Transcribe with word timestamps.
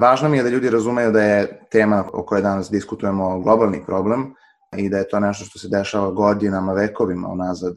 Važno 0.00 0.28
mi 0.28 0.36
je 0.36 0.42
da 0.42 0.48
ljudi 0.48 0.70
razumeju 0.70 1.12
da 1.12 1.22
je 1.22 1.46
tema 1.70 2.04
o 2.12 2.22
kojoj 2.22 2.42
danas 2.42 2.70
diskutujemo 2.70 3.40
globalni 3.40 3.80
problem 3.86 4.34
i 4.76 4.88
da 4.88 4.98
je 4.98 5.08
to 5.08 5.20
nešto 5.20 5.44
što 5.44 5.58
se 5.58 5.68
dešava 5.68 6.10
godinama, 6.10 6.72
vekovima 6.72 7.28
unazad 7.28 7.74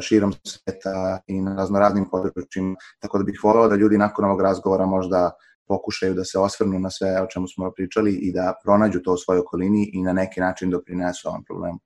širom 0.00 0.32
sveta 0.32 1.20
i 1.26 1.40
na 1.40 1.54
raznoraznim 1.56 2.04
područjima. 2.10 2.76
Tako 3.00 3.18
da 3.18 3.24
bih 3.24 3.40
volao 3.44 3.68
da 3.68 3.76
ljudi 3.76 3.98
nakon 3.98 4.24
ovog 4.24 4.40
razgovora 4.40 4.86
možda 4.86 5.30
pokušaju 5.68 6.14
da 6.14 6.24
se 6.24 6.38
osvrnu 6.38 6.78
na 6.78 6.90
sve 6.90 7.22
o 7.22 7.26
čemu 7.26 7.48
smo 7.48 7.70
pričali 7.70 8.12
i 8.12 8.32
da 8.32 8.54
pronađu 8.64 9.00
to 9.00 9.12
u 9.12 9.16
svojoj 9.16 9.40
okolini 9.40 9.90
i 9.92 10.02
na 10.02 10.12
neki 10.12 10.40
način 10.40 10.70
doprinesu 10.70 11.28
ovom 11.28 11.44
problemu. 11.44 11.78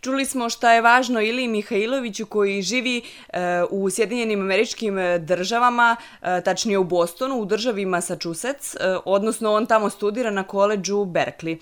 Čuli 0.00 0.24
smo 0.24 0.50
šta 0.50 0.72
je 0.72 0.80
važno 0.80 1.20
Ili 1.20 1.48
Mihajloviću 1.48 2.26
koji 2.26 2.62
živi 2.62 3.02
e, 3.28 3.40
u 3.70 3.90
Sjedinjenim 3.90 4.40
američkim 4.40 4.96
državama, 5.18 5.96
e, 6.22 6.40
tačnije 6.40 6.78
u 6.78 6.84
Bostonu, 6.84 7.36
u 7.36 7.44
državi 7.44 7.86
Massachusetts, 7.86 8.74
e, 8.74 8.78
odnosno 9.04 9.52
on 9.52 9.66
tamo 9.66 9.90
studira 9.90 10.30
na 10.30 10.42
koleđu 10.42 10.96
Berkeley. 10.96 11.58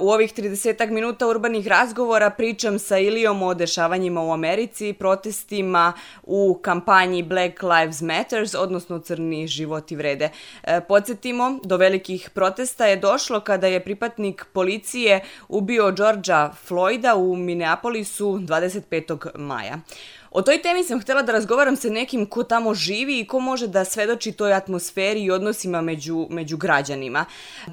U 0.00 0.10
ovih 0.10 0.34
30 0.34 0.90
minuta 0.90 1.26
urbanih 1.26 1.66
razgovora 1.66 2.30
pričam 2.30 2.78
sa 2.78 2.98
Ilijom 2.98 3.42
o 3.42 3.54
dešavanjima 3.54 4.22
u 4.22 4.32
Americi, 4.32 4.92
protestima 4.92 5.92
u 6.22 6.58
kampanji 6.62 7.22
Black 7.22 7.62
Lives 7.62 8.00
Matters, 8.00 8.54
odnosno 8.54 8.98
Crni 8.98 9.46
životi 9.46 9.96
vrede. 9.96 10.28
Podsjetimo, 10.88 11.58
do 11.64 11.76
velikih 11.76 12.30
protesta 12.34 12.86
je 12.86 12.96
došlo 12.96 13.40
kada 13.40 13.66
je 13.66 13.84
pripatnik 13.84 14.46
policije 14.52 15.20
ubio 15.48 15.90
Georgia 15.90 16.52
Floyda 16.68 17.14
u 17.14 17.36
Minneapolisu 17.44 18.38
25. 18.38 19.38
maja. 19.38 19.80
O 20.30 20.42
toj 20.42 20.62
temi 20.62 20.84
sam 20.84 21.00
htela 21.00 21.22
da 21.22 21.32
razgovaram 21.32 21.76
sa 21.76 21.88
nekim 21.88 22.26
ko 22.26 22.42
tamo 22.44 22.74
živi 22.74 23.20
i 23.20 23.26
ko 23.26 23.40
može 23.40 23.66
da 23.66 23.84
svedoči 23.84 24.32
toj 24.32 24.52
atmosferi 24.54 25.22
i 25.22 25.30
odnosima 25.30 25.80
među, 25.80 26.26
među 26.30 26.56
građanima. 26.56 27.24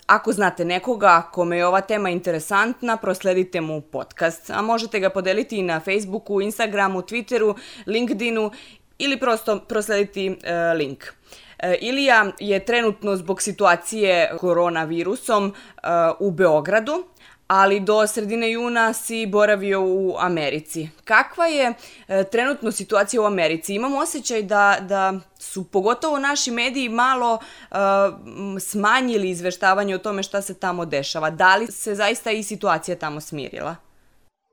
Ako 0.06 0.34
znate 0.34 0.66
nekoga 0.66 1.30
kome 1.32 1.58
je 1.58 1.68
ova 1.68 1.82
tema 1.82 2.10
interesantna, 2.10 2.98
prosledite 2.98 3.62
mu 3.62 3.82
podcast, 3.82 4.50
a 4.50 4.62
možete 4.62 5.00
ga 5.00 5.10
podeliti 5.10 5.58
i 5.58 5.64
na 5.64 5.80
Facebooku, 5.80 6.42
Instagramu, 6.42 7.02
Twitteru, 7.02 7.56
LinkedInu 7.88 8.52
ili 8.98 9.20
prosto 9.20 9.60
proslediti 9.60 10.30
uh, 10.30 10.36
link. 10.78 11.06
E, 11.60 11.76
Ilija 11.82 12.32
je 12.40 12.66
trenutno 12.66 13.16
zbog 13.16 13.42
situacije 13.42 14.32
koronavirusom 14.40 15.46
uh, 15.46 15.90
u 16.20 16.32
Beogradu, 16.32 17.04
ali 17.48 17.80
do 17.80 18.08
sredine 18.08 18.52
juna 18.52 18.94
si 18.94 19.26
boravio 19.26 19.82
u 19.82 20.16
Americi. 20.20 20.90
Kakva 21.04 21.46
je 21.46 21.74
e, 22.08 22.24
trenutno 22.24 22.72
situacija 22.72 23.22
u 23.22 23.26
Americi? 23.26 23.76
Imam 23.76 23.96
osjećaj 23.96 24.44
da, 24.44 24.78
da 24.82 25.14
su 25.40 25.64
pogotovo 25.64 26.20
naši 26.20 26.52
mediji 26.52 26.90
malo 26.90 27.40
e, 27.72 27.76
smanjili 28.60 29.30
izveštavanje 29.30 29.96
o 29.96 29.98
tome 29.98 30.24
šta 30.24 30.42
se 30.42 30.54
tamo 30.54 30.86
dešava. 30.86 31.30
Da 31.30 31.56
li 31.56 31.68
se 31.68 31.96
zaista 31.96 32.32
i 32.32 32.44
situacija 32.44 32.98
tamo 32.98 33.22
smirila? 33.22 33.76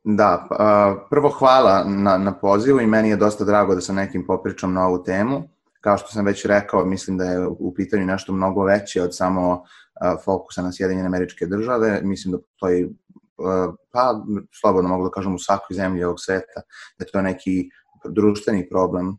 Da, 0.05 0.47
pa, 0.49 1.07
prvo 1.11 1.31
hvala 1.31 1.85
na, 1.85 2.19
na 2.19 2.33
pozivu 2.33 2.81
i 2.81 2.87
meni 2.87 3.09
je 3.09 3.17
dosta 3.17 3.45
drago 3.45 3.75
da 3.75 3.81
sa 3.81 3.93
nekim 3.93 4.27
popričam 4.27 4.73
na 4.73 4.87
ovu 4.87 5.03
temu. 5.03 5.43
Kao 5.81 5.99
što 5.99 6.09
sam 6.09 6.25
već 6.25 6.45
rekao, 6.45 6.85
mislim 6.85 7.19
da 7.19 7.25
je 7.25 7.47
u 7.47 7.75
pitanju 7.75 8.07
nešto 8.07 8.33
mnogo 8.33 8.65
veće 8.65 9.03
od 9.03 9.17
samo 9.17 9.65
fokusa 10.25 10.63
na 10.63 10.73
Sjedinjene 10.73 11.07
američke 11.07 11.47
države. 11.47 12.01
Mislim 12.03 12.33
da 12.33 12.39
postoji, 12.39 12.89
pa 13.93 14.25
slobodno 14.61 14.89
mogu 14.89 15.05
da 15.05 15.11
kažem, 15.11 15.35
u 15.35 15.39
svakoj 15.39 15.75
zemlji 15.75 16.05
ovog 16.05 16.21
sveta, 16.21 16.63
da 16.99 17.05
to 17.05 17.19
je 17.19 17.23
neki 17.23 17.71
društveni 18.05 18.69
problem 18.69 19.17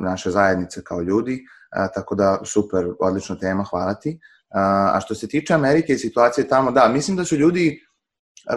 naše 0.00 0.30
zajednice 0.30 0.84
kao 0.84 1.00
ljudi, 1.00 1.44
tako 1.94 2.14
da 2.14 2.38
super, 2.44 2.86
odlična 3.00 3.38
tema, 3.38 3.64
hvala 3.64 3.94
ti. 3.94 4.18
A 4.94 5.00
što 5.04 5.14
se 5.14 5.28
tiče 5.28 5.54
Amerike 5.54 5.92
i 5.92 5.98
situacije 5.98 6.48
tamo, 6.48 6.70
da, 6.70 6.88
mislim 6.88 7.16
da 7.16 7.24
su 7.24 7.36
ljudi 7.36 7.82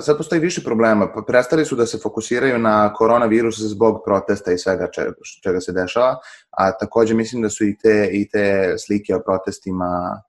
sad 0.01 0.17
postoji 0.17 0.41
više 0.41 0.63
problema. 0.63 1.11
Pa 1.13 1.21
prestali 1.27 1.65
su 1.65 1.75
da 1.75 1.85
se 1.85 1.97
fokusiraju 2.03 2.59
na 2.59 2.93
koronavirus 2.93 3.59
zbog 3.59 4.01
protesta 4.05 4.51
i 4.51 4.57
svega 4.57 4.91
čega, 4.91 5.11
čega 5.43 5.59
se 5.59 5.71
dešava, 5.71 6.17
a 6.49 6.77
takođe 6.77 7.13
mislim 7.13 7.41
da 7.41 7.49
su 7.49 7.65
i 7.65 7.77
te, 7.77 8.09
i 8.11 8.29
te 8.29 8.75
slike 8.77 9.15
o 9.15 9.23
protestima 9.25 10.21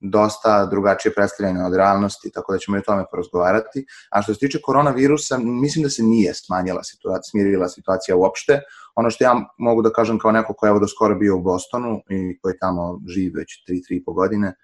dosta 0.00 0.66
drugačije 0.66 1.12
predstavljene 1.14 1.66
od 1.66 1.74
realnosti, 1.74 2.30
tako 2.34 2.52
da 2.52 2.58
ćemo 2.58 2.76
i 2.76 2.80
o 2.80 2.82
tome 2.82 3.04
porazgovarati. 3.10 3.84
A 4.10 4.22
što 4.22 4.34
se 4.34 4.40
tiče 4.40 4.58
koronavirusa, 4.62 5.38
mislim 5.38 5.82
da 5.82 5.90
se 5.90 6.02
nije 6.02 6.34
smanjila 6.34 6.84
situacija, 6.84 7.30
smirila 7.30 7.68
situacija 7.68 8.16
uopšte. 8.16 8.60
Ono 8.94 9.10
što 9.10 9.24
ja 9.24 9.34
mogu 9.58 9.82
da 9.82 9.92
kažem 9.92 10.18
kao 10.18 10.32
neko 10.32 10.54
ko 10.54 10.66
je 10.66 10.70
evo 10.70 10.78
do 10.78 10.88
skoro 10.88 11.14
bio 11.14 11.36
u 11.36 11.42
Bostonu 11.42 12.00
i 12.10 12.38
koji 12.42 12.58
tamo 12.60 13.00
živi 13.08 13.32
već 13.36 13.64
3-3,5 13.68 14.14
godine, 14.14 14.54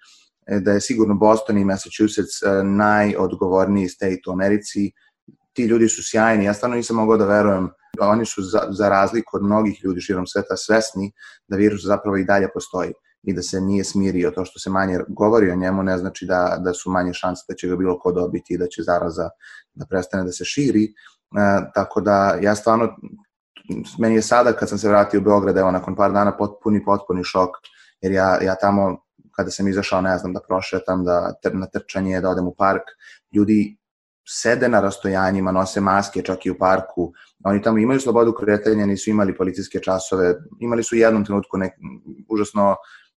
da 0.61 0.71
je 0.71 0.81
sigurno 0.81 1.15
Boston 1.15 1.57
i 1.57 1.65
Massachusetts 1.65 2.43
e, 2.43 2.63
najodgovorniji 2.63 3.89
state 3.89 4.21
u 4.27 4.31
Americi. 4.31 4.91
Ti 5.53 5.63
ljudi 5.63 5.89
su 5.89 6.01
sjajni, 6.03 6.45
ja 6.45 6.53
stvarno 6.53 6.75
nisam 6.75 6.95
mogao 6.95 7.17
da 7.17 7.25
verujem 7.25 7.69
oni 7.99 8.25
su 8.25 8.41
za, 8.41 8.59
za 8.69 8.89
razliku 8.89 9.37
od 9.37 9.43
mnogih 9.43 9.79
ljudi 9.83 10.01
širom 10.01 10.27
sveta 10.27 10.57
svesni 10.57 11.11
da 11.47 11.57
virus 11.57 11.81
zapravo 11.83 12.17
i 12.17 12.23
dalje 12.23 12.47
postoji 12.53 12.93
i 13.25 13.33
da 13.33 13.41
se 13.41 13.61
nije 13.61 13.83
smirio. 13.83 14.31
To 14.31 14.45
što 14.45 14.59
se 14.59 14.69
manje 14.69 14.99
govori 15.07 15.51
o 15.51 15.55
njemu 15.55 15.83
ne 15.83 15.97
znači 15.97 16.25
da, 16.25 16.57
da 16.65 16.73
su 16.73 16.91
manje 16.91 17.13
šanse 17.13 17.45
da 17.49 17.55
će 17.55 17.67
ga 17.67 17.75
bilo 17.75 17.99
ko 17.99 18.11
dobiti 18.11 18.53
i 18.53 18.57
da 18.57 18.67
će 18.67 18.83
zaraza 18.83 19.29
da 19.73 19.85
prestane 19.85 20.23
da 20.23 20.31
se 20.31 20.45
širi. 20.45 20.83
E, 20.83 20.91
tako 21.73 22.01
da 22.01 22.37
ja 22.41 22.55
stvarno, 22.55 22.89
meni 23.99 24.15
je 24.15 24.21
sada 24.21 24.53
kad 24.53 24.69
sam 24.69 24.77
se 24.77 24.89
vratio 24.89 25.19
u 25.19 25.23
Beograd, 25.23 25.57
evo 25.57 25.71
nakon 25.71 25.95
par 25.95 26.11
dana 26.11 26.37
potpuni, 26.37 26.83
potpuni 26.85 27.23
šok, 27.23 27.49
jer 28.01 28.11
ja, 28.11 28.37
ja 28.41 28.55
tamo 28.55 28.97
kada 29.35 29.51
sam 29.51 29.67
izašao, 29.67 30.01
ne 30.01 30.17
znam, 30.17 30.33
da 30.33 30.39
prošetam, 30.47 31.03
da 31.03 31.33
na 31.53 31.67
trčanje, 31.67 32.21
da 32.21 32.29
odem 32.29 32.47
u 32.47 32.55
park, 32.57 32.83
ljudi 33.35 33.77
sede 34.27 34.69
na 34.69 34.79
rastojanjima, 34.81 35.51
nose 35.51 35.81
maske 35.81 36.21
čak 36.21 36.45
i 36.45 36.51
u 36.51 36.57
parku, 36.59 37.11
oni 37.45 37.61
tamo 37.61 37.77
imaju 37.77 37.99
slobodu 37.99 38.33
kretanja, 38.33 38.85
nisu 38.85 39.09
imali 39.09 39.37
policijske 39.37 39.79
časove, 39.79 40.35
imali 40.59 40.83
su 40.83 40.95
u 40.95 40.99
jednom 40.99 41.25
trenutku 41.25 41.57
nek, 41.57 41.73
užasno 42.29 42.75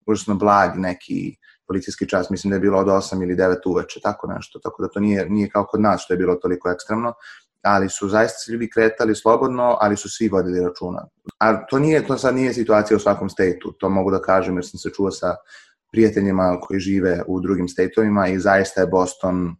užasno 0.06 0.36
blag 0.36 0.72
neki 0.76 1.36
policijski 1.68 2.10
čas, 2.10 2.30
mislim 2.30 2.52
da 2.52 2.56
je 2.56 2.60
bilo 2.60 2.80
od 2.80 2.88
8 2.88 3.24
ili 3.24 3.36
9 3.36 3.56
uveče, 3.66 4.00
tako 4.04 4.28
nešto, 4.28 4.60
tako 4.60 4.82
da 4.82 4.88
to 4.88 5.00
nije, 5.00 5.30
nije 5.30 5.50
kao 5.50 5.66
kod 5.66 5.82
nas 5.82 6.02
što 6.02 6.14
je 6.14 6.18
bilo 6.18 6.36
toliko 6.36 6.70
ekstremno, 6.70 7.14
ali 7.62 7.90
su 7.90 8.10
zaista 8.10 8.38
se 8.38 8.52
ljudi 8.52 8.70
kretali 8.70 9.16
slobodno, 9.16 9.78
ali 9.82 9.98
su 9.98 10.10
svi 10.10 10.28
vodili 10.28 10.60
računa. 10.60 11.08
A 11.40 11.66
to 11.66 11.80
nije, 11.80 12.08
to 12.08 12.18
sad 12.18 12.36
nije 12.36 12.54
situacija 12.54 12.98
u 12.98 13.00
svakom 13.00 13.30
stateu, 13.30 13.72
to 13.80 13.90
mogu 13.90 14.12
da 14.12 14.22
kažem 14.22 14.56
jer 14.56 14.66
sam 14.66 14.80
se 14.80 14.90
čuo 14.90 15.12
sa 15.12 15.36
prijateljima 15.92 16.60
koji 16.62 16.80
žive 16.80 17.24
u 17.28 17.40
drugim 17.42 17.68
stateovima 17.68 18.28
i 18.28 18.40
zaista 18.40 18.82
je 18.82 18.88
Boston 18.88 19.56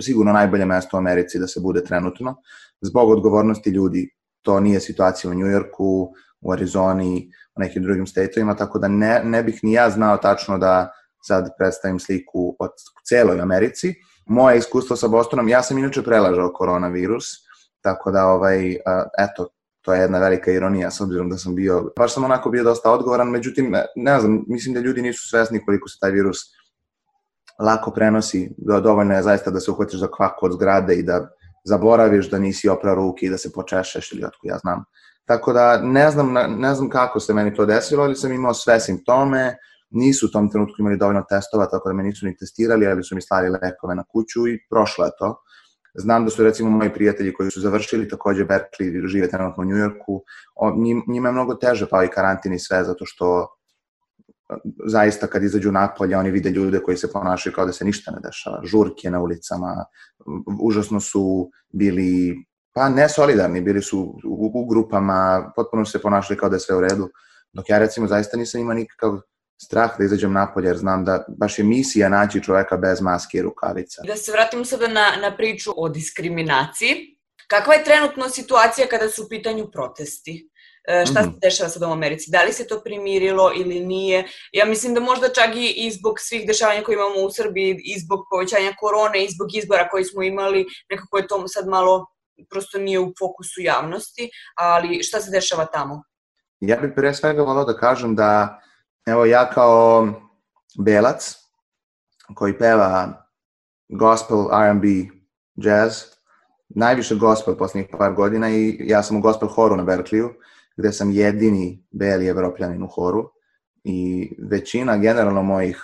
sigurno 0.00 0.32
najbolje 0.32 0.64
mesto 0.64 0.96
u 0.96 0.98
Americi 0.98 1.38
da 1.38 1.46
se 1.46 1.60
bude 1.60 1.84
trenutno. 1.84 2.36
Zbog 2.80 3.10
odgovornosti 3.10 3.70
ljudi, 3.70 4.10
to 4.42 4.60
nije 4.60 4.80
situacija 4.80 5.30
u 5.30 5.34
Njujorku, 5.34 6.12
u 6.40 6.52
Arizoni, 6.52 7.30
nekim 7.58 7.82
drugim 7.82 8.06
stateovima, 8.06 8.54
tako 8.56 8.78
da 8.78 8.88
ne, 8.88 9.20
ne 9.24 9.42
bih 9.42 9.60
ni 9.62 9.72
ja 9.72 9.90
znao 9.90 10.16
tačno 10.16 10.58
da 10.58 10.92
sad 11.26 11.50
predstavim 11.58 12.00
sliku 12.00 12.56
od 12.58 12.70
celoj 13.08 13.40
Americi. 13.40 13.94
Moje 14.26 14.58
iskustvo 14.58 14.96
sa 14.96 15.08
Bostonom, 15.08 15.48
ja 15.48 15.62
sam 15.62 15.78
inače 15.78 16.02
prelažao 16.02 16.52
koronavirus, 16.52 17.24
tako 17.80 18.10
da, 18.10 18.26
ovaj, 18.26 18.70
eto, 19.18 19.48
to 19.82 19.94
je 19.94 20.00
jedna 20.00 20.18
velika 20.18 20.52
ironija 20.52 20.90
s 20.90 21.00
obzirom 21.00 21.30
da 21.30 21.36
sam 21.38 21.54
bio, 21.54 21.92
baš 21.96 22.14
sam 22.14 22.24
onako 22.24 22.50
bio 22.50 22.64
dosta 22.64 22.92
odgovoran, 22.92 23.30
međutim, 23.30 23.74
ne 23.96 24.20
znam, 24.20 24.44
mislim 24.48 24.74
da 24.74 24.80
ljudi 24.80 25.02
nisu 25.02 25.28
svesni 25.28 25.64
koliko 25.64 25.88
se 25.88 25.98
taj 26.00 26.10
virus 26.10 26.38
lako 27.58 27.90
prenosi, 27.90 28.50
dovoljno 28.58 29.14
je 29.14 29.22
zaista 29.22 29.50
da 29.50 29.60
se 29.60 29.70
uhvatiš 29.70 30.00
za 30.00 30.08
kvaku 30.16 30.46
od 30.46 30.52
zgrade 30.52 30.94
i 30.94 31.02
da 31.02 31.28
zaboraviš 31.68 32.30
da 32.30 32.38
nisi 32.38 32.68
opra 32.68 32.94
ruke 32.94 33.26
i 33.26 33.30
da 33.30 33.38
se 33.38 33.52
počešeš 33.52 34.12
ili 34.12 34.24
otko 34.24 34.48
ja 34.48 34.58
znam. 34.58 34.84
Tako 35.24 35.52
da 35.52 35.80
ne 35.82 36.10
znam, 36.10 36.32
ne 36.58 36.74
znam 36.74 36.88
kako 36.90 37.20
se 37.20 37.34
meni 37.34 37.54
to 37.54 37.66
desilo, 37.66 38.04
ali 38.04 38.16
sam 38.16 38.32
imao 38.32 38.54
sve 38.54 38.80
simptome, 38.80 39.56
nisu 39.90 40.26
u 40.26 40.30
tom 40.30 40.50
trenutku 40.50 40.74
imali 40.78 40.96
dovoljno 40.96 41.24
testova, 41.28 41.66
tako 41.66 41.88
da 41.88 41.94
me 41.94 42.02
nisu 42.02 42.26
ni 42.26 42.36
testirali, 42.36 42.86
ali 42.86 43.04
su 43.04 43.14
mi 43.14 43.22
slali 43.22 43.48
lekove 43.48 43.94
na 43.94 44.04
kuću 44.04 44.48
i 44.48 44.58
prošlo 44.70 45.04
je 45.04 45.10
to. 45.18 45.36
Znam 45.94 46.24
da 46.24 46.30
su 46.30 46.44
recimo 46.44 46.70
moji 46.70 46.92
prijatelji 46.92 47.32
koji 47.32 47.50
su 47.50 47.60
završili 47.60 48.08
takođe 48.08 48.44
Berkeley, 48.44 49.06
žive 49.06 49.28
trenutno 49.28 49.62
u 49.62 49.66
Njujorku, 49.66 50.22
njima 51.06 51.28
je 51.28 51.32
mnogo 51.32 51.54
teže 51.54 51.86
pa 51.90 52.04
i 52.04 52.08
karantin 52.08 52.52
i 52.52 52.58
sve, 52.58 52.84
zato 52.84 53.06
što 53.06 53.48
zaista 54.86 55.26
kad 55.26 55.42
izađu 55.42 55.72
napolje 55.72 56.16
oni 56.16 56.30
vide 56.30 56.50
ljude 56.50 56.80
koji 56.80 56.96
se 56.96 57.12
ponašaju 57.12 57.54
kao 57.54 57.66
da 57.66 57.72
se 57.72 57.84
ništa 57.84 58.10
ne 58.10 58.18
dešava, 58.24 58.60
žurke 58.64 59.10
na 59.10 59.20
ulicama, 59.20 59.84
užasno 60.60 61.00
su 61.00 61.50
bili 61.72 62.36
pa 62.72 62.88
ne 62.88 63.08
solidarni, 63.08 63.60
bili 63.60 63.82
su 63.82 64.00
u, 64.24 64.50
u 64.54 64.66
grupama, 64.66 65.52
potpuno 65.56 65.84
se 65.84 65.98
ponašali 65.98 66.38
kao 66.38 66.48
da 66.48 66.56
je 66.56 66.60
sve 66.60 66.76
u 66.76 66.80
redu, 66.80 67.08
dok 67.52 67.68
ja 67.68 67.78
recimo 67.78 68.06
zaista 68.06 68.36
nisam 68.36 68.60
imao 68.60 68.74
nikakav 68.74 69.20
strah 69.62 69.98
da 69.98 70.04
izađem 70.04 70.32
napolje, 70.32 70.66
jer 70.66 70.76
znam 70.76 71.04
da 71.04 71.24
baš 71.38 71.58
je 71.58 71.64
misija 71.64 72.08
naći 72.08 72.42
čoveka 72.42 72.76
bez 72.76 73.00
maske 73.00 73.38
i 73.38 73.42
rukavica. 73.42 74.02
Da 74.06 74.16
se 74.16 74.32
vratimo 74.32 74.64
sada 74.64 74.88
na, 74.88 75.06
na 75.22 75.36
priču 75.36 75.72
o 75.76 75.88
diskriminaciji. 75.88 77.18
Kakva 77.48 77.74
je 77.74 77.84
trenutno 77.84 78.28
situacija 78.28 78.86
kada 78.90 79.08
su 79.08 79.24
u 79.24 79.28
pitanju 79.28 79.70
protesti? 79.72 80.50
E, 80.88 81.06
šta 81.06 81.22
se 81.22 81.28
mhm. 81.28 81.38
dešava 81.42 81.68
sad 81.68 81.82
u 81.82 81.92
Americi? 81.92 82.30
Da 82.30 82.42
li 82.42 82.52
se 82.52 82.66
to 82.66 82.80
primirilo 82.84 83.52
ili 83.56 83.80
nije? 83.80 84.26
Ja 84.52 84.64
mislim 84.64 84.94
da 84.94 85.00
možda 85.00 85.28
čak 85.28 85.56
i, 85.56 85.74
i 85.76 85.90
zbog 85.90 86.14
svih 86.18 86.46
dešavanja 86.46 86.82
koje 86.82 86.94
imamo 86.94 87.26
u 87.26 87.30
Srbiji, 87.30 87.80
i 87.84 88.00
zbog 88.00 88.20
povećanja 88.30 88.72
korone, 88.78 89.24
i 89.24 89.30
zbog 89.30 89.48
izbora 89.54 89.88
koji 89.88 90.04
smo 90.04 90.22
imali, 90.22 90.66
nekako 90.90 91.18
je 91.18 91.26
to 91.26 91.48
sad 91.48 91.68
malo 91.68 92.06
prosto 92.50 92.78
nije 92.78 93.00
u 93.00 93.12
fokusu 93.18 93.60
javnosti, 93.60 94.30
ali 94.56 95.02
šta 95.02 95.20
se 95.20 95.30
dešava 95.30 95.66
tamo? 95.66 96.02
Ja 96.60 96.76
bih 96.76 96.90
pre 96.96 97.14
svega 97.14 97.42
volao 97.42 97.64
da 97.64 97.76
kažem 97.76 98.16
da, 98.16 98.60
evo 99.06 99.24
ja 99.24 99.50
kao 99.50 100.08
belac, 100.78 101.36
koji 102.34 102.58
peva 102.58 103.26
gospel, 103.88 104.48
R&B, 104.52 104.86
jazz, 105.54 106.02
najviše 106.68 107.14
gospel 107.14 107.56
poslednjih 107.56 107.90
par 107.98 108.12
godina 108.12 108.50
i 108.50 108.76
ja 108.80 109.02
sam 109.02 109.16
u 109.16 109.20
gospel 109.20 109.48
horu 109.48 109.76
na 109.76 109.84
Berkliju, 109.84 110.34
gde 110.78 110.92
sam 110.92 111.10
jedini 111.10 111.84
beli 111.90 112.26
evropljanin 112.26 112.82
u 112.82 112.88
horu 112.88 113.30
i 113.84 114.30
većina 114.50 114.96
generalno 114.96 115.42
mojih 115.42 115.82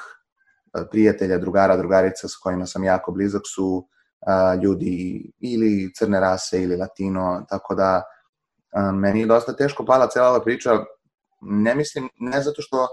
prijatelja, 0.91 1.39
drugara, 1.39 1.77
drugarica 1.77 2.29
s 2.29 2.37
kojima 2.43 2.67
sam 2.67 2.85
jako 2.85 3.13
blizak 3.13 3.43
su 3.55 3.89
a, 4.27 4.55
ljudi 4.55 5.23
ili 5.39 5.93
crne 5.95 6.21
rase 6.21 6.63
ili 6.63 6.77
latino, 6.77 7.47
tako 7.49 7.75
da 7.75 8.03
a, 8.73 8.93
meni 8.93 9.21
je 9.21 9.27
dosta 9.27 9.57
teško 9.57 9.85
pala 9.85 10.09
cela 10.09 10.29
ova 10.29 10.43
priča, 10.43 10.71
ne 11.41 11.75
mislim, 11.75 12.09
ne 12.19 12.43
zato 12.43 12.63
što 12.63 12.89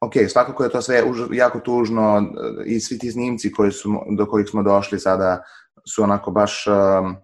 ok, 0.00 0.12
svakako 0.28 0.64
je 0.64 0.70
to 0.70 0.82
sve 0.82 1.04
už, 1.04 1.18
jako 1.32 1.60
tužno 1.60 2.32
i 2.64 2.80
svi 2.80 2.98
ti 2.98 3.10
snimci 3.10 3.52
koji 3.52 3.72
su, 3.72 3.88
do 4.18 4.26
kojih 4.26 4.48
smo 4.50 4.62
došli 4.62 4.98
sada 4.98 5.42
su 5.94 6.02
onako 6.02 6.30
baš 6.30 6.64
um, 6.66 7.16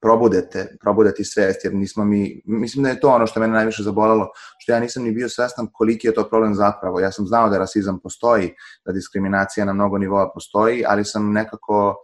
probudete, 0.00 0.76
probudeti 0.80 1.24
svest, 1.24 1.64
jer 1.64 1.74
nismo 1.74 2.04
mi, 2.04 2.42
mislim 2.44 2.84
da 2.84 2.90
je 2.90 3.00
to 3.00 3.08
ono 3.08 3.26
što 3.26 3.40
mene 3.40 3.52
najviše 3.52 3.82
zabolalo, 3.82 4.28
što 4.58 4.72
ja 4.72 4.80
nisam 4.80 5.02
ni 5.02 5.12
bio 5.12 5.28
svestan 5.28 5.68
koliki 5.72 6.06
je 6.06 6.14
to 6.14 6.28
problem 6.28 6.54
zapravo. 6.54 7.00
Ja 7.00 7.12
sam 7.12 7.26
znao 7.26 7.48
da 7.48 7.58
rasizam 7.58 8.00
postoji, 8.02 8.54
da 8.86 8.92
diskriminacija 8.92 9.66
na 9.66 9.72
mnogo 9.72 9.98
nivoa 9.98 10.30
postoji, 10.34 10.84
ali 10.86 11.04
sam 11.04 11.32
nekako 11.32 11.96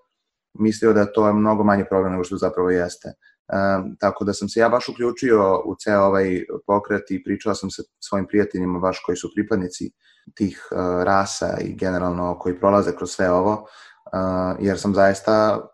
mislio 0.59 0.93
da 0.93 1.13
to 1.13 1.27
je 1.27 1.33
mnogo 1.33 1.65
manji 1.65 1.85
problem 1.89 2.13
nego 2.13 2.25
što 2.25 2.37
zapravo 2.37 2.71
jeste. 2.71 3.09
Um, 3.09 3.97
tako 4.01 4.25
da 4.25 4.33
sam 4.33 4.49
se 4.49 4.61
ja 4.61 4.69
baš 4.69 4.89
uključio 4.89 5.63
u 5.65 5.75
ceo 5.79 6.03
ovaj 6.03 6.45
pokret 6.67 7.11
i 7.11 7.25
pričao 7.25 7.55
sam 7.55 7.71
sa 7.71 7.83
svojim 8.01 8.27
prijateljima 8.27 8.79
baš 8.79 9.03
koji 9.07 9.17
su 9.17 9.31
pripadnici 9.35 9.91
tih 10.35 10.69
uh, 10.71 10.79
rasa 11.03 11.59
i 11.61 11.75
generalno 11.75 12.39
koji 12.39 12.61
prolaze 12.61 12.97
kroz 12.97 13.11
sve 13.11 13.31
ovo, 13.31 13.53
uh, 13.53 14.57
jer 14.61 14.79
sam 14.79 14.95
zaista 14.95 15.67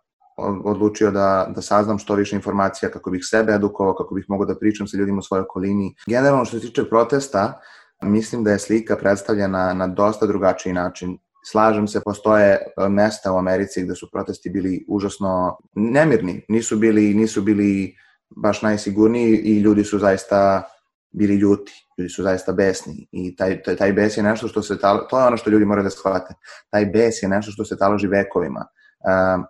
odlučio 0.65 1.11
da, 1.11 1.53
da 1.55 1.63
saznam 1.63 1.99
što 1.99 2.15
više 2.15 2.37
informacija 2.37 2.91
kako 2.91 3.11
bih 3.11 3.21
sebe 3.25 3.53
edukovao, 3.53 3.95
kako 3.95 4.15
bih 4.15 4.25
mogao 4.29 4.47
da 4.47 4.59
pričam 4.59 4.87
sa 4.87 4.97
ljudima 4.97 5.19
u 5.19 5.23
svojoj 5.23 5.43
okolini. 5.43 5.95
Generalno 6.07 6.45
što 6.45 6.59
se 6.59 6.67
tiče 6.67 6.89
protesta, 6.89 7.61
mislim 8.03 8.45
da 8.45 8.51
je 8.51 8.59
slika 8.59 8.97
predstavljena 8.97 9.75
na 9.75 9.87
dosta 9.87 10.27
drugačiji 10.27 10.73
način. 10.73 11.19
Slažem 11.45 11.89
se, 11.89 12.01
postoje 12.05 12.53
e, 12.53 12.89
mesta 12.89 13.33
u 13.33 13.39
Americi 13.39 13.83
gde 13.83 13.95
su 13.95 14.11
protesti 14.13 14.51
bili 14.51 14.85
užasno 14.89 15.59
nemirni, 15.75 16.45
nisu 16.49 16.77
bili, 16.77 17.15
nisu 17.15 17.43
bili 17.43 17.95
baš 18.37 18.63
najsigurniji 18.63 19.37
i 19.37 19.59
ljudi 19.59 19.85
su 19.85 19.99
zaista 19.99 20.63
bili 21.13 21.35
ljuti, 21.35 21.73
ljudi 21.99 22.09
su 22.09 22.23
zaista 22.23 22.53
besni 22.53 23.09
i 23.13 23.37
taj, 23.37 23.63
taj, 23.63 23.77
taj 23.77 23.93
bes 23.93 24.17
je 24.17 24.23
nešto 24.23 24.49
što 24.49 24.63
se, 24.63 24.79
to 25.11 25.21
je 25.21 25.27
ono 25.27 25.37
što 25.37 25.51
ljudi 25.51 25.65
moraju 25.65 25.85
da 25.85 25.91
shvate, 25.91 26.35
taj 26.71 26.87
bes 26.87 27.23
je 27.23 27.29
nešto 27.29 27.53
što 27.53 27.65
se 27.65 27.79
taloži 27.79 28.07
vekovima. 28.07 28.67
Uh, 29.01 29.45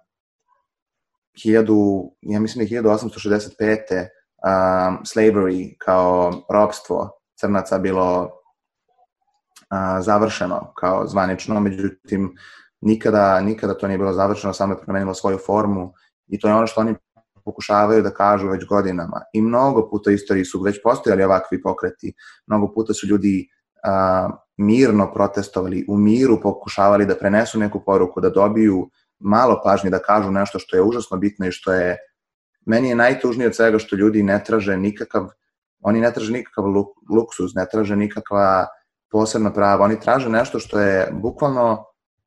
1000, 1.35 2.11
ja 2.21 2.41
mislim 2.41 2.67
da 2.67 2.75
je 2.75 2.83
1865. 2.83 4.09
Um, 4.43 4.99
slavery 5.05 5.75
kao 5.79 6.33
robstvo 6.51 7.11
crnaca 7.41 7.79
bilo 7.79 8.23
uh, 8.23 10.05
završeno 10.05 10.73
kao 10.77 11.07
zvanično, 11.07 11.61
međutim 11.61 12.35
nikada, 12.81 13.41
nikada 13.41 13.75
to 13.75 13.87
nije 13.87 13.99
bilo 13.99 14.13
završeno, 14.13 14.53
samo 14.53 14.73
je 14.73 14.81
promenilo 14.81 15.15
svoju 15.15 15.39
formu 15.47 15.93
i 16.27 16.39
to 16.39 16.49
je 16.49 16.55
ono 16.55 16.67
što 16.67 16.81
oni 16.81 16.95
pokušavaju 17.45 18.03
da 18.03 18.11
kažu 18.11 18.49
već 18.49 18.67
godinama. 18.67 19.21
I 19.33 19.41
mnogo 19.41 19.89
puta 19.91 20.11
u 20.11 20.13
istoriji 20.13 20.45
su 20.45 20.63
već 20.63 20.83
postojali 20.83 21.25
ovakvi 21.25 21.63
pokreti, 21.63 22.13
mnogo 22.47 22.73
puta 22.75 22.95
su 22.95 23.07
ljudi 23.07 23.49
uh, 23.87 24.35
mirno 24.57 25.13
protestovali, 25.13 25.85
u 25.89 25.97
miru 25.99 26.41
pokušavali 26.43 27.07
da 27.07 27.17
prenesu 27.17 27.59
neku 27.59 27.83
poruku, 27.85 28.21
da 28.21 28.31
dobiju 28.31 28.91
malo 29.21 29.61
pažnje 29.65 29.91
da 29.91 29.99
kažu 29.99 30.31
nešto 30.31 30.59
što 30.59 30.77
je 30.77 30.83
užasno 30.83 31.17
bitno 31.17 31.47
i 31.47 31.53
što 31.53 31.73
je 31.73 31.97
meni 32.67 32.89
je 32.89 32.95
najtužnije 32.95 33.47
od 33.47 33.57
svega 33.57 33.79
što 33.79 33.97
ljudi 33.97 34.23
ne 34.23 34.45
traže 34.45 34.77
nikakav 34.77 35.29
oni 35.81 36.01
ne 36.01 36.13
traže 36.13 36.33
nikakav 36.33 36.65
luksuz, 37.11 37.55
ne 37.55 37.67
traže 37.73 37.97
nikakva 37.97 38.67
posebna 39.11 39.53
prava, 39.53 39.85
oni 39.85 40.01
traže 40.01 40.29
nešto 40.29 40.59
što 40.59 40.81
je 40.81 41.09
bukvalno 41.13 41.85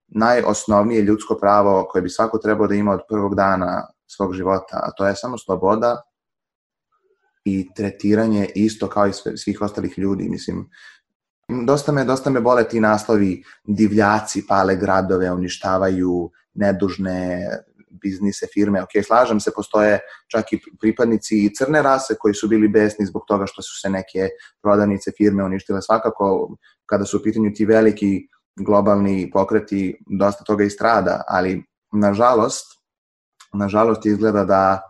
najosnovnije 0.07 1.01
ljudsko 1.01 1.38
pravo 1.42 1.88
koje 1.90 2.01
bi 2.01 2.10
svako 2.10 2.38
trebao 2.38 2.68
da 2.68 2.75
ima 2.75 2.92
od 2.92 3.01
prvog 3.10 3.36
dana 3.36 3.88
svog 4.07 4.34
života, 4.34 4.80
a 4.84 4.92
to 4.98 5.07
je 5.07 5.16
samo 5.16 5.38
sloboda 5.38 6.01
i 7.45 7.69
tretiranje 7.75 8.50
isto 8.56 8.88
kao 8.88 9.07
i 9.07 9.13
svih 9.13 9.62
ostalih 9.62 10.00
ljudi. 10.00 10.30
Mislim, 10.30 10.69
dosta 11.66 11.92
me, 11.92 12.06
dosta 12.06 12.30
me 12.30 12.42
bole 12.42 12.63
ti 12.63 12.80
naslovi 12.80 13.44
divljaci 13.63 14.48
pale 14.48 14.75
gradove, 14.75 15.31
uništavaju 15.31 16.31
nedužne 16.54 17.48
biznise, 18.02 18.48
firme. 18.54 18.82
Ok, 18.84 18.90
slažem 19.08 19.40
se, 19.40 19.52
postoje 19.56 20.00
čak 20.32 20.54
i 20.54 20.60
pripadnici 20.82 21.54
crne 21.56 21.82
rase 21.82 22.16
koji 22.20 22.34
su 22.34 22.48
bili 22.48 22.68
besni 22.68 23.06
zbog 23.06 23.24
toga 23.28 23.46
što 23.46 23.62
su 23.62 23.80
se 23.82 23.90
neke 23.90 24.30
prodavnice 24.62 25.12
firme 25.18 25.44
uništile. 25.44 25.82
Svakako, 25.82 26.56
kada 26.86 27.06
su 27.06 27.18
u 27.18 27.24
pitanju 27.24 27.54
ti 27.56 27.66
veliki 27.66 28.28
globalni 28.56 29.30
pokreti, 29.34 29.98
dosta 30.20 30.44
toga 30.44 30.64
istrada, 30.64 31.22
ali 31.28 31.64
nažalost, 31.92 32.66
nažalost 33.54 34.06
izgleda 34.06 34.46
da, 34.46 34.82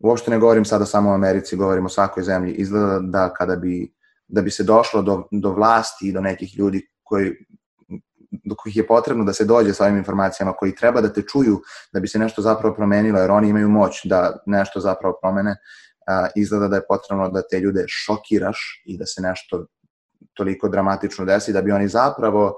uopšte 0.00 0.30
ne 0.30 0.38
govorim 0.38 0.64
sada 0.64 0.86
samo 0.86 1.10
o 1.10 1.14
Americi, 1.14 1.56
govorim 1.56 1.86
o 1.86 1.88
svakoj 1.88 2.22
zemlji, 2.22 2.52
izgleda 2.52 3.00
da 3.00 3.32
kada 3.34 3.56
bi, 3.56 3.92
da 4.28 4.42
bi 4.42 4.50
se 4.50 4.64
došlo 4.64 5.02
do, 5.02 5.22
do 5.30 5.52
vlasti 5.52 6.08
i 6.08 6.12
do 6.12 6.20
nekih 6.20 6.58
ljudi 6.58 6.82
koji 7.02 7.32
do 8.30 8.54
kojih 8.54 8.76
je 8.76 8.86
potrebno 8.86 9.24
da 9.24 9.32
se 9.32 9.44
dođe 9.44 9.74
sa 9.74 9.84
ovim 9.84 9.96
informacijama, 9.96 10.52
koji 10.52 10.74
treba 10.74 11.00
da 11.00 11.12
te 11.12 11.22
čuju 11.22 11.60
da 11.92 12.00
bi 12.00 12.08
se 12.08 12.18
nešto 12.18 12.42
zapravo 12.42 12.74
promenilo, 12.74 13.20
jer 13.20 13.30
oni 13.30 13.48
imaju 13.48 13.68
moć 13.68 14.00
da 14.04 14.36
nešto 14.46 14.80
zapravo 14.80 15.18
promene, 15.22 15.56
a, 16.06 16.26
izgleda 16.36 16.68
da 16.68 16.76
je 16.76 16.86
potrebno 16.88 17.28
da 17.28 17.42
te 17.42 17.60
ljude 17.60 17.84
šokiraš 17.88 18.82
i 18.86 18.98
da 18.98 19.06
se 19.06 19.22
nešto 19.22 19.66
toliko 20.34 20.68
dramatično 20.68 21.24
desi, 21.24 21.52
da 21.52 21.62
bi 21.62 21.72
oni 21.72 21.88
zapravo 21.88 22.54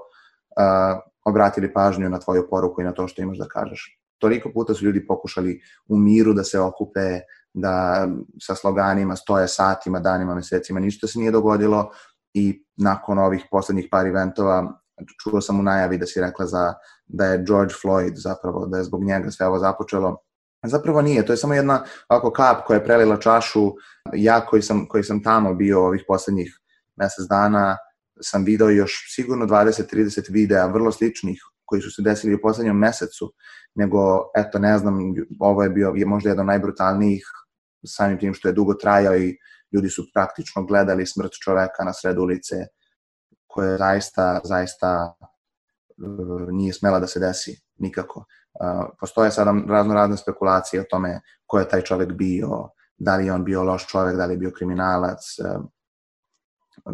a, 0.57 0.99
obratili 1.25 1.73
pažnju 1.73 2.09
na 2.09 2.19
tvoju 2.19 2.47
poruku 2.49 2.81
i 2.81 2.85
na 2.85 2.91
to 2.91 3.07
što 3.07 3.21
imaš 3.21 3.37
da 3.37 3.47
kažeš. 3.47 3.99
Toliko 4.17 4.51
puta 4.53 4.73
su 4.73 4.85
ljudi 4.85 5.07
pokušali 5.07 5.61
u 5.87 5.97
miru 5.97 6.33
da 6.33 6.43
se 6.43 6.59
okupe, 6.59 7.19
da 7.53 8.07
sa 8.41 8.55
sloganima 8.55 9.15
stoje 9.15 9.47
satima, 9.47 9.99
danima, 9.99 10.35
mesecima, 10.35 10.79
ništa 10.79 11.07
se 11.07 11.19
nije 11.19 11.31
dogodilo 11.31 11.91
i 12.33 12.65
nakon 12.77 13.19
ovih 13.19 13.45
poslednjih 13.51 13.87
par 13.91 14.07
eventova 14.07 14.78
čuo 15.23 15.41
sam 15.41 15.59
u 15.59 15.63
najavi 15.63 15.97
da 15.97 16.05
si 16.05 16.21
rekla 16.21 16.45
za, 16.45 16.73
da 17.07 17.25
je 17.25 17.43
George 17.47 17.73
Floyd 17.83 18.13
zapravo, 18.15 18.65
da 18.65 18.77
je 18.77 18.83
zbog 18.83 19.03
njega 19.03 19.31
sve 19.31 19.47
ovo 19.47 19.59
započelo. 19.59 20.17
Zapravo 20.65 21.01
nije, 21.01 21.25
to 21.25 21.33
je 21.33 21.37
samo 21.37 21.53
jedna 21.53 21.83
ovako 22.09 22.31
kap 22.31 22.65
koja 22.65 22.77
je 22.77 22.83
prelila 22.83 23.17
čašu. 23.17 23.71
Ja 24.13 24.45
koji 24.45 24.61
sam, 24.61 24.87
koji 24.87 25.03
sam 25.03 25.23
tamo 25.23 25.53
bio 25.53 25.85
ovih 25.85 26.03
poslednjih 26.07 26.59
mesec 26.95 27.25
dana, 27.29 27.77
sam 28.21 28.43
video 28.43 28.69
još 28.69 29.15
sigurno 29.15 29.45
20-30 29.45 30.31
videa 30.31 30.65
vrlo 30.65 30.91
sličnih 30.91 31.41
koji 31.65 31.81
su 31.81 31.91
se 31.91 32.01
desili 32.01 32.35
u 32.35 32.41
poslednjom 32.41 32.77
mesecu, 32.77 33.33
nego, 33.75 34.31
eto, 34.35 34.59
ne 34.59 34.77
znam, 34.77 34.99
ovo 35.39 35.63
je 35.63 35.69
bio 35.69 35.93
je 35.95 36.05
možda 36.05 36.29
jedan 36.29 36.45
najbrutalnijih 36.45 37.23
samim 37.85 38.19
tim 38.19 38.33
što 38.33 38.47
je 38.47 38.53
dugo 38.53 38.73
trajao 38.73 39.17
i 39.17 39.37
ljudi 39.73 39.89
su 39.89 40.05
praktično 40.13 40.63
gledali 40.63 41.05
smrt 41.05 41.31
čoveka 41.43 41.83
na 41.83 41.93
sred 41.93 42.17
ulice 42.17 42.55
koje 43.49 43.77
zaista, 43.77 44.39
zaista 44.43 45.13
e, 45.21 45.31
nije 46.51 46.73
smela 46.73 46.99
da 46.99 47.07
se 47.07 47.19
desi 47.19 47.55
nikako. 47.77 48.25
E, 48.53 48.65
postoje 48.99 49.31
sada 49.31 49.53
razno 49.67 49.93
razne 49.93 50.17
spekulacije 50.17 50.81
o 50.81 50.89
tome 50.89 51.21
ko 51.45 51.59
je 51.59 51.69
taj 51.69 51.81
čovek 51.81 52.11
bio, 52.11 52.69
da 52.97 53.15
li 53.15 53.25
je 53.25 53.33
on 53.33 53.43
bio 53.43 53.63
loš 53.63 53.87
čovek, 53.87 54.15
da 54.15 54.25
li 54.25 54.33
je 54.33 54.37
bio 54.37 54.51
kriminalac. 54.57 55.39
E, 55.39 55.59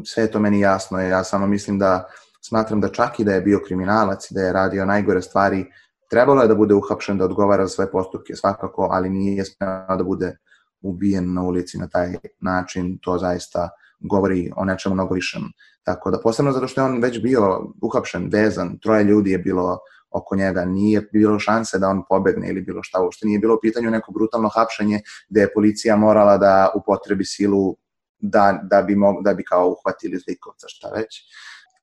sve 0.05 0.23
je 0.23 0.31
to 0.31 0.39
meni 0.39 0.59
jasno. 0.59 0.99
Ja 0.99 1.23
samo 1.23 1.47
mislim 1.47 1.79
da 1.79 2.05
smatram 2.47 2.81
da 2.81 2.89
čak 2.89 3.19
i 3.19 3.23
da 3.23 3.33
je 3.33 3.41
bio 3.41 3.59
kriminalac 3.65 4.27
da 4.31 4.41
je 4.41 4.53
radio 4.53 4.85
najgore 4.85 5.21
stvari, 5.21 5.65
trebalo 6.09 6.41
je 6.41 6.47
da 6.47 6.55
bude 6.55 6.73
uhapšen, 6.73 7.17
da 7.17 7.25
odgovara 7.25 7.65
za 7.65 7.69
sve 7.69 7.91
postupke 7.91 8.35
svakako, 8.35 8.87
ali 8.91 9.09
nije 9.09 9.45
smela 9.45 9.95
da 9.97 10.03
bude 10.03 10.37
ubijen 10.81 11.33
na 11.33 11.43
ulici 11.43 11.77
na 11.77 11.87
taj 11.87 12.15
način. 12.41 12.97
To 13.01 13.17
zaista 13.17 13.69
govori 13.99 14.51
o 14.55 14.65
nečemu 14.65 14.95
mnogo 14.95 15.13
višem. 15.13 15.41
Tako 15.83 16.11
da, 16.11 16.19
posebno 16.23 16.51
zato 16.51 16.67
što 16.67 16.81
je 16.81 16.85
on 16.85 17.01
već 17.01 17.21
bio 17.21 17.73
uhapšen, 17.81 18.29
vezan, 18.31 18.79
troje 18.79 19.03
ljudi 19.03 19.31
je 19.31 19.37
bilo 19.37 19.79
oko 20.11 20.35
njega, 20.35 20.65
nije 20.65 21.01
bilo 21.13 21.39
šanse 21.39 21.79
da 21.79 21.89
on 21.89 22.03
pobegne 22.09 22.49
ili 22.49 22.61
bilo 22.61 22.83
šta, 22.83 23.01
uopšte 23.01 23.27
nije 23.27 23.39
bilo 23.39 23.55
u 23.55 23.59
pitanju 23.61 23.91
neko 23.91 24.11
brutalno 24.11 24.49
hapšenje 24.55 24.99
gde 25.29 25.41
je 25.41 25.53
policija 25.53 25.95
morala 25.95 26.37
da 26.37 26.71
upotrebi 26.75 27.25
silu 27.25 27.75
da, 28.19 28.59
da, 28.63 28.81
bi, 28.81 28.95
mog, 28.95 29.23
da 29.23 29.33
bi 29.33 29.43
kao 29.43 29.69
uhvatili 29.69 30.19
zlikovca, 30.19 30.67
šta 30.69 30.89
već. 30.89 31.21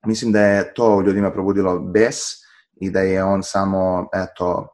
Mislim 0.06 0.32
da 0.32 0.40
je 0.40 0.74
to 0.74 1.00
ljudima 1.00 1.32
probudilo 1.32 1.78
bes 1.78 2.16
i 2.74 2.90
da 2.90 3.00
je 3.00 3.24
on 3.24 3.42
samo, 3.42 4.08
eto, 4.14 4.68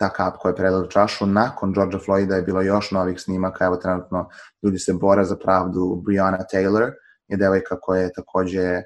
ta 0.00 0.08
kap 0.08 0.38
koja 0.40 0.50
je 0.50 0.56
predala 0.56 0.86
čašu. 0.88 1.26
Nakon 1.26 1.72
Georgia 1.72 2.00
Floyda 2.00 2.34
je 2.34 2.42
bilo 2.42 2.62
još 2.62 2.90
novih 2.90 3.20
snimaka, 3.20 3.64
evo 3.64 3.76
trenutno 3.76 4.28
ljudi 4.62 4.78
se 4.78 4.92
bore 4.92 5.24
za 5.24 5.36
pravdu. 5.36 6.02
Brianna 6.04 6.44
Taylor 6.52 6.92
je 7.28 7.36
devojka 7.36 7.76
koja 7.80 8.02
je 8.02 8.12
takođe 8.12 8.82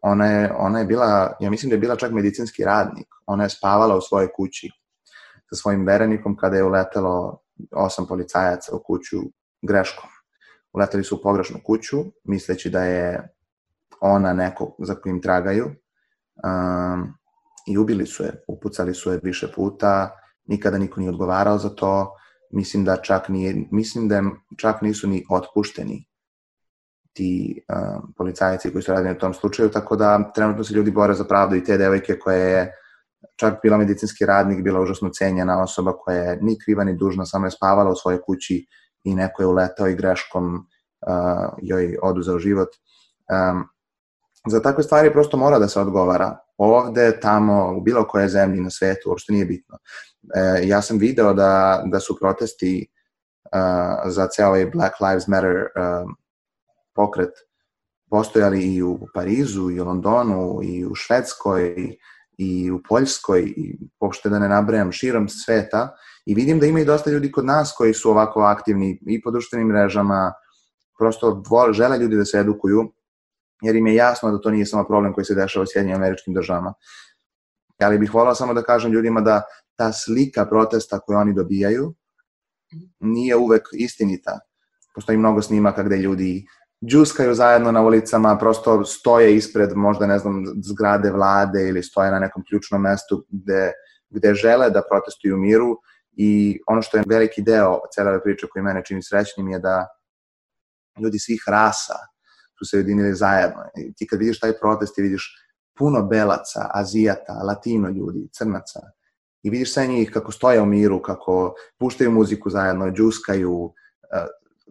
ona 0.00 0.26
je, 0.26 0.52
ona 0.56 0.78
je 0.78 0.84
bila, 0.84 1.36
ja 1.40 1.50
mislim 1.50 1.70
da 1.70 1.74
je 1.76 1.80
bila 1.80 1.96
čak 1.96 2.12
medicinski 2.12 2.64
radnik. 2.64 3.06
Ona 3.26 3.44
je 3.44 3.50
spavala 3.50 3.96
u 3.96 4.00
svojoj 4.00 4.32
kući 4.36 4.70
sa 5.50 5.56
svojim 5.56 5.86
verenikom 5.86 6.36
kada 6.36 6.56
je 6.56 6.64
uletelo 6.64 7.38
osam 7.70 8.06
policajaca 8.06 8.76
u 8.76 8.82
kuću 8.86 9.16
greškom. 9.62 10.10
Uleteli 10.72 11.04
su 11.04 11.16
u 11.16 11.22
pogrešnu 11.22 11.60
kuću, 11.66 11.96
misleći 12.24 12.70
da 12.70 12.84
je 12.84 13.28
ona 14.00 14.32
neko 14.32 14.76
za 14.78 14.94
kojim 14.94 15.22
tragaju 15.22 15.66
um, 15.66 17.14
i 17.66 17.78
ubili 17.78 18.06
su 18.06 18.22
je, 18.22 18.44
upucali 18.48 18.94
su 18.94 19.12
je 19.12 19.20
više 19.22 19.52
puta, 19.54 20.19
nikada 20.50 20.78
niko 20.78 21.00
nije 21.00 21.10
odgovarao 21.10 21.58
za 21.58 21.68
to, 21.68 22.12
mislim 22.50 22.84
da 22.84 22.96
čak 22.96 23.28
nije, 23.28 23.64
mislim 23.70 24.08
da 24.08 24.22
čak 24.56 24.82
nisu 24.82 25.08
ni 25.08 25.24
otpušteni 25.30 26.10
ti 27.12 27.64
um, 27.68 28.12
policajci 28.16 28.72
koji 28.72 28.82
su 28.82 28.92
radili 28.92 29.14
u 29.14 29.18
tom 29.18 29.34
slučaju, 29.34 29.70
tako 29.70 29.96
da 29.96 30.32
trenutno 30.34 30.64
se 30.64 30.74
ljudi 30.74 30.90
bore 30.90 31.14
za 31.14 31.24
pravdu 31.24 31.56
i 31.56 31.64
te 31.64 31.78
devojke 31.78 32.18
koje 32.18 32.50
je 32.50 32.72
čak 33.36 33.54
bila 33.62 33.76
medicinski 33.76 34.26
radnik, 34.26 34.62
bila 34.64 34.80
užasno 34.80 35.10
cenjena 35.10 35.62
osoba 35.62 35.92
koja 35.92 36.16
je 36.16 36.38
ni 36.42 36.58
kriva 36.64 36.84
ni 36.84 36.96
dužna, 36.96 37.26
samo 37.26 37.46
je 37.46 37.50
spavala 37.50 37.90
u 37.90 37.96
svojoj 37.96 38.20
kući 38.22 38.66
i 39.04 39.14
neko 39.14 39.42
je 39.42 39.46
uletao 39.46 39.88
i 39.88 39.94
greškom 39.94 40.54
uh, 40.54 41.58
joj 41.62 41.98
oduzeo 42.02 42.38
život. 42.38 42.68
Um, 43.28 43.64
za 44.46 44.62
takve 44.62 44.84
stvari 44.84 45.12
prosto 45.12 45.36
mora 45.36 45.58
da 45.58 45.68
se 45.68 45.80
odgovara. 45.80 46.38
Ovde, 46.62 47.20
tamo, 47.20 47.74
u 47.76 47.80
bilo 47.80 48.04
koje 48.04 48.28
zemlji 48.28 48.60
na 48.60 48.70
svetu, 48.70 49.08
uopšte 49.08 49.32
nije 49.32 49.44
bitno. 49.44 49.78
E, 50.34 50.66
ja 50.66 50.82
sam 50.82 50.98
video 50.98 51.32
da, 51.34 51.82
da 51.86 52.00
su 52.00 52.16
protesti 52.20 52.86
uh, 53.44 54.12
za 54.12 54.26
ceo 54.28 54.48
ovaj 54.48 54.66
Black 54.66 55.00
Lives 55.00 55.26
Matter 55.26 55.56
uh, 55.56 56.10
pokret 56.94 57.30
postojali 58.10 58.74
i 58.74 58.82
u 58.82 58.98
Parizu, 59.14 59.70
i 59.70 59.80
u 59.80 59.84
Londonu, 59.84 60.60
i 60.62 60.86
u 60.86 60.94
Švedskoj, 60.94 61.96
i, 62.38 62.70
u 62.70 62.80
Poljskoj, 62.88 63.40
i 63.56 63.78
uopšte 64.00 64.28
da 64.28 64.38
ne 64.38 64.48
nabrajam, 64.48 64.92
širom 64.92 65.28
sveta. 65.28 65.96
I 66.26 66.34
vidim 66.34 66.58
da 66.60 66.66
ima 66.66 66.80
i 66.80 66.84
dosta 66.84 67.10
ljudi 67.10 67.32
kod 67.32 67.44
nas 67.44 67.72
koji 67.76 67.94
su 67.94 68.10
ovako 68.10 68.40
aktivni 68.40 69.00
i 69.06 69.22
po 69.22 69.30
društvenim 69.30 69.68
mrežama, 69.68 70.32
prosto 70.98 71.42
žele 71.72 71.98
ljudi 71.98 72.16
da 72.16 72.24
se 72.24 72.38
edukuju, 72.38 72.92
jer 73.62 73.76
im 73.76 73.86
je 73.86 73.94
jasno 73.94 74.30
da 74.30 74.40
to 74.40 74.50
nije 74.50 74.66
samo 74.66 74.84
problem 74.84 75.14
koji 75.14 75.24
se 75.24 75.34
dešava 75.34 75.62
u 75.62 75.66
Sjedinjim 75.66 75.96
američkim 75.96 76.34
državama. 76.34 76.74
Ali 77.78 77.98
bih 77.98 78.14
volao 78.14 78.34
samo 78.34 78.54
da 78.54 78.62
kažem 78.62 78.92
ljudima 78.92 79.20
da 79.20 79.42
ta 79.76 79.92
slika 79.92 80.46
protesta 80.46 80.98
koju 80.98 81.18
oni 81.18 81.34
dobijaju 81.34 81.94
nije 83.00 83.36
uvek 83.36 83.68
istinita. 83.72 84.38
Postoji 84.94 85.18
mnogo 85.18 85.42
snimaka 85.42 85.82
gde 85.82 85.96
ljudi 85.96 86.46
džuskaju 86.84 87.34
zajedno 87.34 87.72
na 87.72 87.82
ulicama, 87.82 88.38
prosto 88.38 88.84
stoje 88.84 89.36
ispred 89.36 89.76
možda, 89.76 90.06
ne 90.06 90.18
znam, 90.18 90.44
zgrade 90.62 91.10
vlade 91.10 91.68
ili 91.68 91.82
stoje 91.82 92.10
na 92.10 92.18
nekom 92.18 92.44
ključnom 92.48 92.82
mestu 92.82 93.24
gde, 93.28 93.72
gde 94.10 94.34
žele 94.34 94.70
da 94.70 94.82
protestuju 94.90 95.36
miru 95.36 95.76
i 96.12 96.60
ono 96.66 96.82
što 96.82 96.96
je 96.96 97.04
veliki 97.08 97.42
deo 97.42 97.80
cele 97.94 98.10
ove 98.10 98.22
priče 98.22 98.46
koji 98.52 98.62
mene 98.62 98.82
čini 98.84 99.02
srećnim 99.02 99.48
je 99.48 99.58
da 99.58 99.86
ljudi 101.00 101.18
svih 101.18 101.44
rasa 101.46 101.94
su 102.60 102.70
se 102.70 102.76
ujedinili 102.76 103.14
zajedno. 103.14 103.62
I 103.76 103.94
ti 103.94 104.06
kad 104.06 104.18
vidiš 104.18 104.40
taj 104.40 104.52
protest 104.60 104.98
i 104.98 105.02
vidiš 105.02 105.36
puno 105.78 106.02
belaca, 106.02 106.70
azijata, 106.74 107.32
latino 107.32 107.88
ljudi, 107.88 108.28
crnaca, 108.32 108.80
i 109.42 109.50
vidiš 109.50 109.74
sve 109.74 109.86
njih 109.86 110.10
kako 110.12 110.32
stoje 110.32 110.60
u 110.60 110.66
miru, 110.66 111.02
kako 111.02 111.54
puštaju 111.78 112.10
muziku 112.10 112.50
zajedno, 112.50 112.90
džuskaju, 112.90 113.72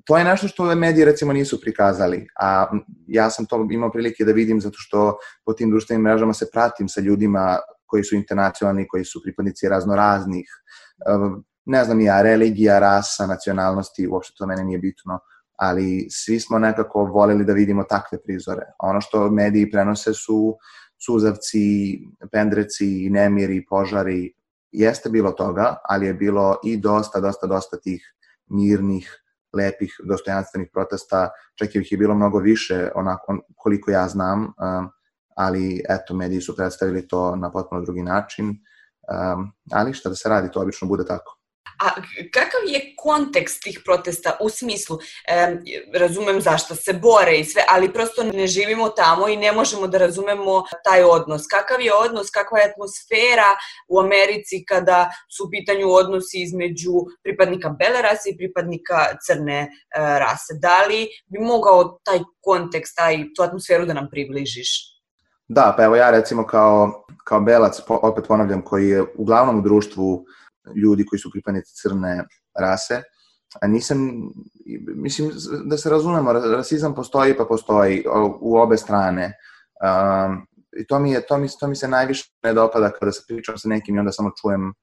to 0.06 0.18
je 0.18 0.24
nešto 0.24 0.48
što 0.48 0.76
mediji 0.76 1.06
recimo 1.06 1.34
nisu 1.34 1.62
prikazali, 1.62 2.28
a 2.40 2.68
ja 3.08 3.30
sam 3.30 3.46
to 3.46 3.68
imao 3.72 3.92
prilike 3.92 4.26
da 4.26 4.32
vidim 4.32 4.62
zato 4.62 4.76
što 4.78 5.18
po 5.46 5.54
tim 5.54 5.70
društvenim 5.70 6.04
mrežama 6.04 6.34
se 6.34 6.50
pratim 6.52 6.90
sa 6.90 7.02
ljudima 7.02 7.60
koji 7.86 8.04
su 8.04 8.16
internacionalni, 8.16 8.88
koji 8.88 9.06
su 9.06 9.22
pripadnici 9.24 9.70
raznoraznih, 9.70 10.50
ne 11.66 11.84
znam 11.84 12.02
ja, 12.02 12.22
religija, 12.22 12.80
rasa, 12.80 13.28
nacionalnosti, 13.28 14.08
uopšte 14.08 14.34
to 14.38 14.48
mene 14.48 14.64
nije 14.64 14.80
bitno, 14.80 15.20
ali 15.60 16.08
svi 16.10 16.40
smo 16.40 16.60
nekako 16.60 17.04
voleli 17.04 17.46
da 17.46 17.54
vidimo 17.54 17.84
takve 17.84 18.22
prizore. 18.24 18.62
Ono 18.80 19.02
što 19.02 19.32
mediji 19.32 19.72
prenose 19.72 20.14
su 20.14 20.56
suzavci, 21.06 22.00
pendreci, 22.32 23.10
nemiri, 23.10 23.66
požari, 23.70 24.34
jeste 24.72 25.10
bilo 25.10 25.32
toga, 25.32 25.76
ali 25.84 26.06
je 26.06 26.14
bilo 26.14 26.58
i 26.64 26.78
dosta, 26.78 27.20
dosta, 27.20 27.48
dosta 27.48 27.78
tih 27.78 28.14
mirnih, 28.48 29.24
lepih, 29.54 29.96
dostojanstvenih 30.04 30.70
protesta, 30.74 31.30
čak 31.56 31.76
ih 31.76 31.92
je 31.92 31.98
bilo 31.98 32.16
mnogo 32.16 32.40
više, 32.40 32.90
onako 32.96 33.40
koliko 33.56 33.92
ja 33.92 34.08
znam, 34.08 34.44
um, 34.44 34.90
ali 35.36 35.84
eto, 35.90 36.14
mediji 36.14 36.42
su 36.42 36.56
predstavili 36.56 37.08
to 37.08 37.36
na 37.36 37.52
potpuno 37.52 37.82
drugi 37.82 38.04
način, 38.04 38.50
um, 38.50 39.52
ali 39.72 39.94
šta 39.94 40.10
da 40.10 40.16
se 40.16 40.30
radi, 40.30 40.52
to 40.52 40.62
obično 40.62 40.88
bude 40.88 41.06
tako. 41.06 41.39
A 41.80 41.90
kakav 42.34 42.62
je 42.68 42.94
kontekst 42.98 43.64
tih 43.64 43.82
protesta 43.86 44.38
u 44.42 44.50
smislu, 44.50 44.98
e, 45.28 45.58
razumem 45.96 46.42
zašto 46.42 46.76
se 46.76 46.94
bore 46.94 47.38
i 47.38 47.46
sve, 47.46 47.64
ali 47.70 47.94
prosto 47.94 48.24
ne 48.24 48.48
živimo 48.48 48.90
tamo 48.90 49.28
i 49.28 49.38
ne 49.38 49.52
možemo 49.52 49.88
da 49.88 49.98
razumemo 49.98 50.64
taj 50.84 51.04
odnos. 51.04 51.48
Kakav 51.48 51.82
je 51.82 51.94
odnos, 51.94 52.30
kakva 52.30 52.60
je 52.60 52.70
atmosfera 52.72 53.52
u 53.88 54.00
Americi 54.00 54.66
kada 54.68 55.10
su 55.38 55.44
u 55.44 55.50
pitanju 55.50 55.90
odnosi 55.90 56.42
između 56.42 56.94
pripadnika 57.24 57.70
bele 57.70 58.02
rase 58.02 58.30
i 58.30 58.38
pripadnika 58.38 58.98
crne 59.28 59.60
e, 59.62 59.70
rase? 60.20 60.54
Da 60.62 60.86
li 60.90 61.08
bi 61.32 61.40
mogao 61.40 62.00
taj 62.04 62.20
kontekst, 62.42 62.96
taj, 62.96 63.18
tu 63.36 63.44
atmosferu 63.44 63.86
da 63.86 63.94
nam 63.94 64.08
približiš? 64.12 65.00
Da, 65.48 65.74
pa 65.78 65.84
evo 65.84 65.96
ja 65.96 66.12
recimo 66.12 66.48
kao, 66.48 67.06
kao 67.24 67.42
belac, 67.42 67.80
opet 67.88 68.26
ponavljam, 68.28 68.62
koji 68.62 68.90
je 68.90 69.06
uglavnom 69.18 69.60
u 69.60 69.62
društvu 69.62 70.26
ljudi 70.76 71.06
koji 71.06 71.20
su 71.20 71.32
pripadnici 71.32 71.74
crne 71.82 72.24
rase. 72.60 73.02
A 73.62 73.68
nisam, 73.68 74.12
mislim 74.96 75.32
da 75.66 75.78
se 75.78 75.90
razumemo, 75.90 76.34
rasizam 76.34 76.96
postoji 76.96 77.38
pa 77.38 77.46
postoji 77.46 78.04
u 78.42 78.58
obe 78.58 78.78
strane. 78.78 79.34
Um, 79.84 80.46
I 80.78 80.88
to 80.88 81.00
mi, 81.00 81.12
je, 81.12 81.22
to, 81.28 81.38
mi, 81.38 81.48
to 81.60 81.68
mi 81.68 81.76
se 81.76 81.88
najviše 81.88 82.30
ne 82.44 82.54
dopada 82.54 82.92
kada 82.92 83.12
se 83.12 83.24
pričam 83.28 83.58
sa 83.58 83.70
nekim 83.70 83.96
i 83.96 84.00
onda 84.00 84.12
samo 84.12 84.32
čujem 84.42 84.74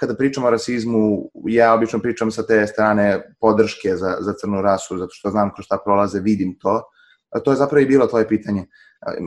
kada 0.00 0.14
pričam 0.16 0.44
o 0.44 0.50
rasizmu, 0.50 1.30
ja 1.44 1.74
obično 1.74 1.98
pričam 2.00 2.30
sa 2.30 2.46
te 2.46 2.66
strane 2.66 3.34
podrške 3.40 3.96
za, 3.96 4.16
za 4.20 4.32
crnu 4.40 4.62
rasu, 4.62 4.98
zato 4.98 5.10
što 5.12 5.30
znam 5.30 5.50
kroz 5.54 5.64
šta 5.64 5.78
prolaze, 5.84 6.20
vidim 6.20 6.56
to. 6.58 6.82
A 7.30 7.40
to 7.40 7.50
je 7.50 7.56
zapravo 7.56 7.82
i 7.82 7.86
bilo 7.86 8.06
tvoje 8.06 8.28
pitanje. 8.28 8.66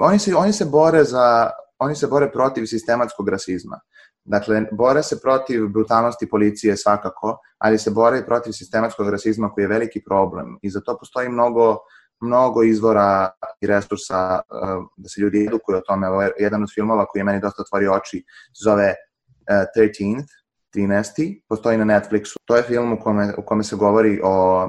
Oni 0.02 0.20
se, 0.20 0.36
oni 0.36 0.54
se 0.54 0.66
bore 0.66 1.04
za, 1.04 1.50
oni 1.80 1.96
se 1.96 2.08
bore 2.08 2.32
protiv 2.32 2.66
sistematskog 2.66 3.30
rasizma. 3.30 3.80
Dakle, 4.25 4.65
bore 4.72 5.03
se 5.03 5.22
protiv 5.22 5.68
brutalnosti 5.68 6.30
policije 6.30 6.77
svakako, 6.77 7.38
ali 7.58 7.77
se 7.77 7.92
bore 7.92 8.20
i 8.20 8.25
protiv 8.25 8.51
sistematskog 8.51 9.10
rasizma 9.10 9.51
koji 9.51 9.63
je 9.63 9.68
veliki 9.68 10.03
problem 10.03 10.58
i 10.62 10.70
za 10.70 10.82
to 10.82 10.98
postoji 10.98 11.30
mnogo 11.30 11.77
mnogo 12.24 12.63
izvora 12.63 13.30
i 13.62 13.68
resursa 13.68 14.42
uh, 14.50 14.86
da 14.98 15.10
se 15.10 15.22
ljudi 15.22 15.46
edukuju 15.48 15.77
o 15.77 15.82
tome. 15.82 16.10
Ovo 16.10 16.22
je 16.22 16.32
jedan 16.39 16.63
od 16.63 16.70
filmova 16.75 17.06
koji 17.06 17.20
je 17.20 17.24
meni 17.24 17.42
dosta 17.42 17.62
otvorio 17.62 17.94
oči, 17.94 18.24
zove 18.63 18.94
uh, 18.94 19.65
13th, 19.77 20.27
13. 20.75 21.42
Postoji 21.50 21.77
na 21.77 21.86
Netflixu. 21.86 22.36
To 22.46 22.56
je 22.56 22.63
film 22.63 22.94
u 22.94 23.00
kome, 23.00 23.34
u 23.38 23.42
kome 23.42 23.63
se 23.63 23.75
govori 23.75 24.22
o, 24.24 24.63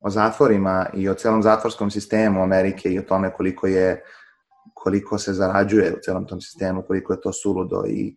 o 0.00 0.10
zatvorima 0.10 0.86
i 0.94 1.08
o 1.08 1.14
celom 1.14 1.42
zatvorskom 1.42 1.90
sistemu 1.90 2.42
Amerike 2.42 2.92
i 2.92 2.98
o 2.98 3.02
tome 3.02 3.32
koliko 3.32 3.66
je 3.66 4.02
koliko 4.84 5.18
se 5.18 5.32
zarađuje 5.32 5.94
u 5.94 6.00
celom 6.02 6.26
tom 6.26 6.40
sistemu, 6.40 6.82
koliko 6.86 7.12
je 7.12 7.20
to 7.20 7.32
suludo 7.32 7.84
i 7.88 8.16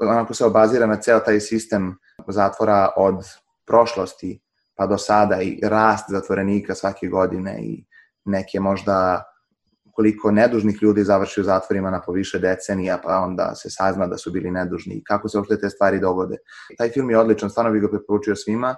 onako 0.00 0.34
se 0.34 0.44
obazira 0.44 0.86
na 0.86 0.96
ceo 0.96 1.20
taj 1.20 1.40
sistem 1.40 1.94
zatvora 2.28 2.88
od 2.96 3.24
prošlosti 3.66 4.40
pa 4.74 4.86
do 4.86 4.98
sada 4.98 5.42
i 5.42 5.60
rast 5.62 6.04
zatvorenika 6.08 6.74
svake 6.74 7.06
godine 7.06 7.58
i 7.62 7.84
neke 8.24 8.60
možda 8.60 9.24
koliko 9.92 10.30
nedužnih 10.30 10.78
ljudi 10.82 11.04
završi 11.04 11.40
u 11.40 11.44
zatvorima 11.44 11.90
na 11.90 12.00
poviše 12.00 12.38
decenija, 12.38 12.98
pa 13.04 13.18
onda 13.18 13.54
se 13.54 13.70
sazna 13.70 14.06
da 14.06 14.16
su 14.18 14.30
bili 14.32 14.50
nedužni 14.50 14.94
i 14.94 15.04
kako 15.04 15.28
se 15.28 15.38
uopšte 15.38 15.58
te 15.60 15.70
stvari 15.70 16.00
dogode. 16.00 16.36
Taj 16.78 16.90
film 16.90 17.10
je 17.10 17.18
odličan, 17.18 17.50
stvarno 17.50 17.72
bih 17.72 17.82
ga 17.82 17.88
preporučio 17.88 18.36
svima, 18.36 18.76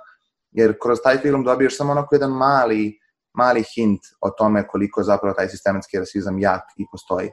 jer 0.50 0.74
kroz 0.82 0.98
taj 1.04 1.18
film 1.18 1.44
dobiješ 1.44 1.76
samo 1.76 1.92
onako 1.92 2.14
jedan 2.14 2.30
mali 2.30 2.98
mali 3.34 3.64
hint 3.74 4.00
o 4.20 4.30
tome 4.30 4.66
koliko 4.66 5.02
zapravo 5.02 5.34
taj 5.34 5.48
sistematski 5.48 5.98
rasizam 5.98 6.38
jak 6.38 6.62
i 6.76 6.86
postoji. 6.92 7.30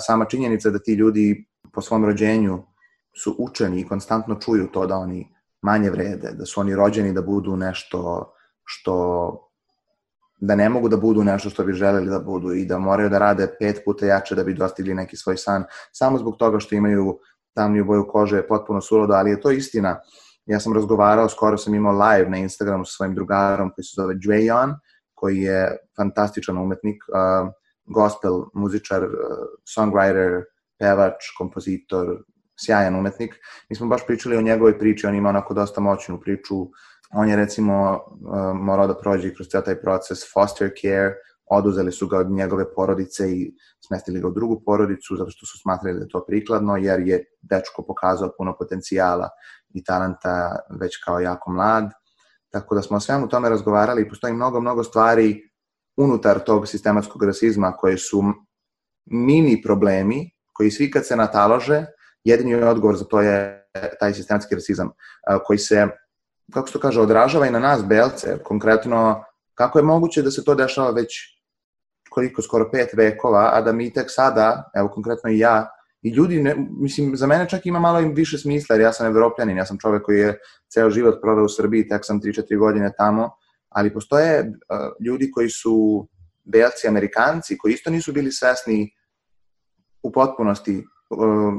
Sama 0.00 0.24
činjenica 0.24 0.70
da 0.70 0.78
ti 0.78 0.94
ljudi 0.94 1.46
po 1.72 1.82
svom 1.82 2.04
rođenju 2.04 2.62
su 3.22 3.36
učeni 3.38 3.80
i 3.80 3.88
konstantno 3.88 4.34
čuju 4.34 4.68
to 4.72 4.86
da 4.86 4.96
oni 4.96 5.34
manje 5.62 5.90
vrede, 5.90 6.32
da 6.32 6.46
su 6.46 6.60
oni 6.60 6.74
rođeni 6.74 7.12
da 7.12 7.22
budu 7.22 7.56
nešto 7.56 8.32
što 8.64 9.46
da 10.40 10.54
ne 10.54 10.68
mogu 10.68 10.88
da 10.88 10.96
budu 10.96 11.24
nešto 11.24 11.50
što 11.50 11.64
bi 11.64 11.72
želeli 11.72 12.10
da 12.10 12.18
budu 12.18 12.52
i 12.52 12.64
da 12.64 12.78
moraju 12.78 13.08
da 13.08 13.18
rade 13.18 13.46
pet 13.58 13.82
puta 13.84 14.06
jače 14.06 14.34
da 14.34 14.44
bi 14.44 14.54
dostigli 14.54 14.94
neki 14.94 15.16
svoj 15.16 15.36
san, 15.36 15.64
samo 15.92 16.18
zbog 16.18 16.36
toga 16.36 16.58
što 16.58 16.74
imaju 16.74 17.18
tamniju 17.54 17.84
boju 17.84 18.06
kože, 18.08 18.46
potpuno 18.46 18.80
surodo, 18.80 19.14
ali 19.14 19.30
je 19.30 19.40
to 19.40 19.50
istina. 19.50 20.00
Ja 20.46 20.60
sam 20.60 20.72
razgovarao, 20.72 21.28
skoro 21.28 21.58
sam 21.58 21.74
imao 21.74 21.92
live 21.92 22.30
na 22.30 22.36
Instagramu 22.36 22.84
sa 22.84 22.92
svojim 22.96 23.14
drugarom 23.14 23.70
koji 23.74 23.84
se 23.84 23.94
zove 23.96 24.14
Dwayon, 24.14 24.74
koji 25.20 25.42
je 25.42 25.76
fantastičan 25.96 26.58
umetnik, 26.58 27.02
uh, 27.08 27.50
gospel 27.84 28.44
muzičar, 28.54 29.04
uh, 29.04 29.12
songwriter, 29.68 30.44
pevač, 30.78 31.28
kompozitor, 31.38 32.06
sjajan 32.64 32.96
umetnik. 32.96 33.34
Mi 33.68 33.76
smo 33.76 33.88
baš 33.88 34.06
pričali 34.06 34.36
o 34.36 34.42
njegovoj 34.42 34.78
priči, 34.78 35.06
on 35.06 35.14
ima 35.14 35.28
onako 35.28 35.54
dosta 35.54 35.80
moćnu 35.80 36.20
priču. 36.20 36.56
On 37.12 37.28
je 37.28 37.36
recimo 37.36 37.92
uh, 37.92 38.54
morao 38.54 38.86
da 38.86 38.96
prođe 38.96 39.34
kroz 39.34 39.48
cijel 39.48 39.62
taj 39.62 39.80
proces 39.80 40.24
foster 40.32 40.70
care, 40.80 41.14
oduzeli 41.50 41.92
su 41.92 42.08
ga 42.08 42.18
od 42.18 42.30
njegove 42.30 42.74
porodice 42.74 43.30
i 43.32 43.52
smestili 43.86 44.20
ga 44.20 44.28
u 44.28 44.32
drugu 44.32 44.62
porodicu 44.66 45.16
zato 45.16 45.30
što 45.30 45.46
su 45.46 45.58
smatrali 45.62 45.98
da 45.98 46.04
je 46.04 46.08
to 46.08 46.24
prikladno 46.26 46.76
jer 46.76 47.00
je 47.00 47.24
dečko 47.42 47.84
pokazao 47.86 48.32
puno 48.38 48.54
potencijala 48.58 49.28
i 49.74 49.84
talenta 49.84 50.56
već 50.80 50.96
kao 51.04 51.20
jako 51.20 51.50
mlad. 51.50 51.90
Tako 52.50 52.74
da 52.74 52.82
smo 52.82 52.96
o 52.96 53.00
svemu 53.00 53.28
tome 53.28 53.48
razgovarali 53.48 54.02
i 54.02 54.08
postoji 54.08 54.32
mnogo, 54.32 54.60
mnogo 54.60 54.84
stvari 54.84 55.50
unutar 55.96 56.38
tog 56.38 56.68
sistematskog 56.68 57.22
rasizma 57.22 57.72
koje 57.76 57.98
su 57.98 58.22
mini 59.06 59.62
problemi 59.62 60.30
koji 60.52 60.70
svi 60.70 60.90
kad 60.90 61.06
se 61.06 61.16
natalože, 61.16 61.86
jedini 62.24 62.54
odgovor 62.54 62.96
za 62.96 63.04
to 63.04 63.20
je 63.20 63.66
taj 64.00 64.14
sistematski 64.14 64.54
rasizam 64.54 64.90
koji 65.44 65.58
se, 65.58 65.86
kako 66.52 66.66
se 66.66 66.72
to 66.72 66.80
kaže, 66.80 67.00
odražava 67.00 67.46
i 67.46 67.50
na 67.50 67.58
nas, 67.58 67.84
belce, 67.84 68.38
konkretno 68.44 69.24
kako 69.54 69.78
je 69.78 69.82
moguće 69.82 70.22
da 70.22 70.30
se 70.30 70.44
to 70.44 70.54
dešava 70.54 70.90
već 70.90 71.14
koliko, 72.10 72.42
skoro 72.42 72.70
pet 72.72 72.88
vekova, 72.96 73.50
a 73.54 73.60
da 73.60 73.72
mi 73.72 73.92
tek 73.92 74.06
sada, 74.08 74.70
evo 74.74 74.88
konkretno 74.88 75.30
i 75.30 75.38
ja, 75.38 75.68
i 76.02 76.10
ljudi, 76.10 76.42
ne, 76.42 76.56
mislim, 76.80 77.16
za 77.16 77.26
mene 77.26 77.48
čak 77.48 77.66
ima 77.66 77.78
malo 77.78 78.00
im 78.00 78.14
više 78.14 78.38
smisla, 78.38 78.74
jer 78.74 78.80
ja 78.82 78.92
sam 78.92 79.06
evropljanin, 79.06 79.56
ja 79.56 79.66
sam 79.66 79.78
čovek 79.78 80.02
koji 80.02 80.18
je 80.18 80.38
ceo 80.72 80.90
život 80.90 81.20
prodao 81.22 81.44
u 81.44 81.48
Srbiji, 81.48 81.88
tek 81.88 82.04
sam 82.04 82.20
3-4 82.20 82.58
godine 82.58 82.92
tamo, 82.98 83.30
ali 83.68 83.92
postoje 83.92 84.40
uh, 84.40 85.06
ljudi 85.06 85.30
koji 85.30 85.50
su 85.50 86.08
belci 86.44 86.88
amerikanci, 86.88 87.58
koji 87.58 87.72
isto 87.72 87.90
nisu 87.90 88.12
bili 88.12 88.32
svesni 88.32 88.90
u 90.02 90.12
potpunosti 90.12 90.84
uh, 91.10 91.54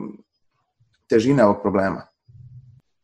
težine 1.10 1.46
ovog 1.46 1.62
problema. 1.62 2.08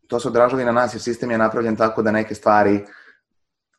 To 0.07 0.19
se 0.19 0.27
odražava 0.27 0.61
i 0.61 0.65
na 0.65 0.71
nas, 0.71 0.93
jer 0.93 1.01
sistem 1.01 1.31
je 1.31 1.37
napravljen 1.37 1.75
tako 1.75 2.01
da 2.01 2.11
neke 2.11 2.35
stvari 2.35 2.85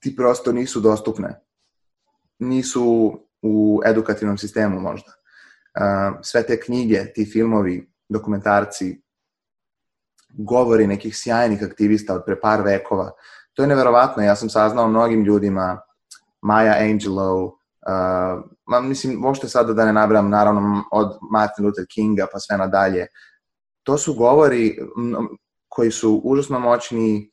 ti 0.00 0.16
prosto 0.16 0.52
nisu 0.52 0.80
dostupne. 0.80 1.40
Nisu 2.38 3.18
u 3.42 3.80
edukativnom 3.84 4.38
sistemu 4.38 4.80
možda. 4.80 5.17
Sve 6.22 6.42
te 6.46 6.60
knjige, 6.60 7.12
ti 7.14 7.24
filmovi, 7.32 7.92
dokumentarci, 8.08 9.02
govori 10.28 10.86
nekih 10.86 11.16
sjajnih 11.16 11.62
aktivista 11.62 12.14
od 12.14 12.22
pre 12.26 12.40
par 12.40 12.62
vekova. 12.62 13.10
To 13.54 13.62
je 13.62 13.68
neverovatno. 13.68 14.22
Ja 14.22 14.36
sam 14.36 14.48
saznao 14.48 14.88
mnogim 14.88 15.24
ljudima, 15.24 15.80
Maya 16.42 16.90
Angelou, 16.90 17.44
uh, 17.44 17.52
ma, 18.66 18.80
mislim, 18.80 19.14
možete 19.18 19.48
sada 19.48 19.72
da 19.72 19.84
ne 19.84 19.92
nabram, 19.92 20.30
naravno, 20.30 20.84
od 20.92 21.18
Martin 21.30 21.64
Luther 21.64 21.86
Kinga 21.94 22.26
pa 22.32 22.38
sve 22.38 22.56
nadalje. 22.56 23.06
To 23.82 23.98
su 23.98 24.14
govori 24.14 24.78
koji 25.68 25.90
su 25.90 26.20
užasno 26.24 26.60
moćni, 26.60 27.32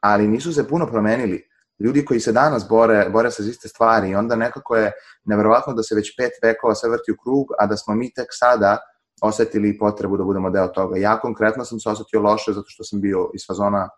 ali 0.00 0.28
nisu 0.28 0.52
se 0.52 0.68
puno 0.68 0.86
promenili 0.86 1.47
ljudi 1.80 2.04
koji 2.04 2.20
se 2.20 2.32
danas 2.32 2.68
bore, 2.68 3.08
bore 3.12 3.30
sa 3.30 3.42
iste 3.42 3.68
stvari 3.68 4.10
i 4.10 4.14
onda 4.14 4.36
nekako 4.36 4.76
je 4.76 4.92
neverovatno 5.24 5.72
da 5.72 5.82
se 5.82 5.94
već 5.94 6.16
pet 6.16 6.32
vekova 6.42 6.74
sve 6.74 6.90
vrti 6.90 7.12
u 7.12 7.16
krug, 7.22 7.46
a 7.58 7.66
da 7.66 7.76
smo 7.76 7.94
mi 7.94 8.12
tek 8.14 8.26
sada 8.30 8.78
osetili 9.22 9.78
potrebu 9.78 10.16
da 10.16 10.24
budemo 10.24 10.50
deo 10.50 10.68
toga. 10.68 10.98
Ja 10.98 11.20
konkretno 11.20 11.64
sam 11.64 11.80
se 11.80 11.88
osetio 11.90 12.20
loše 12.20 12.52
zato 12.52 12.66
što 12.68 12.84
sam 12.84 13.00
bio 13.00 13.30
iz 13.34 13.46
fazona 13.46 13.88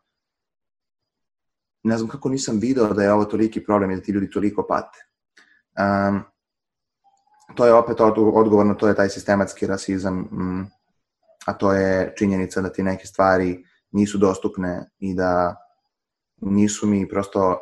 ne 1.83 1.97
znam 1.97 2.09
kako 2.09 2.29
nisam 2.29 2.59
video 2.59 2.95
da 2.95 3.03
je 3.03 3.13
ovo 3.13 3.25
toliki 3.25 3.65
problem 3.65 3.91
i 3.91 3.97
da 3.97 4.03
ti 4.03 4.13
ljudi 4.13 4.31
toliko 4.31 4.67
pate. 4.69 4.99
Um, 5.81 6.23
to 7.57 7.67
je 7.67 7.75
opet 7.75 8.01
odgovorno, 8.01 8.75
to 8.75 8.89
je 8.89 8.95
taj 8.95 9.09
sistematski 9.09 9.67
rasizam, 9.67 10.29
um, 10.33 10.67
a 11.47 11.53
to 11.53 11.73
je 11.73 12.15
činjenica 12.17 12.61
da 12.61 12.73
ti 12.73 12.83
neke 12.83 13.07
stvari 13.07 13.65
nisu 13.91 14.19
dostupne 14.19 14.91
i 14.99 15.15
da 15.15 15.57
nisu 16.41 16.87
mi 16.87 17.09
prosto, 17.09 17.59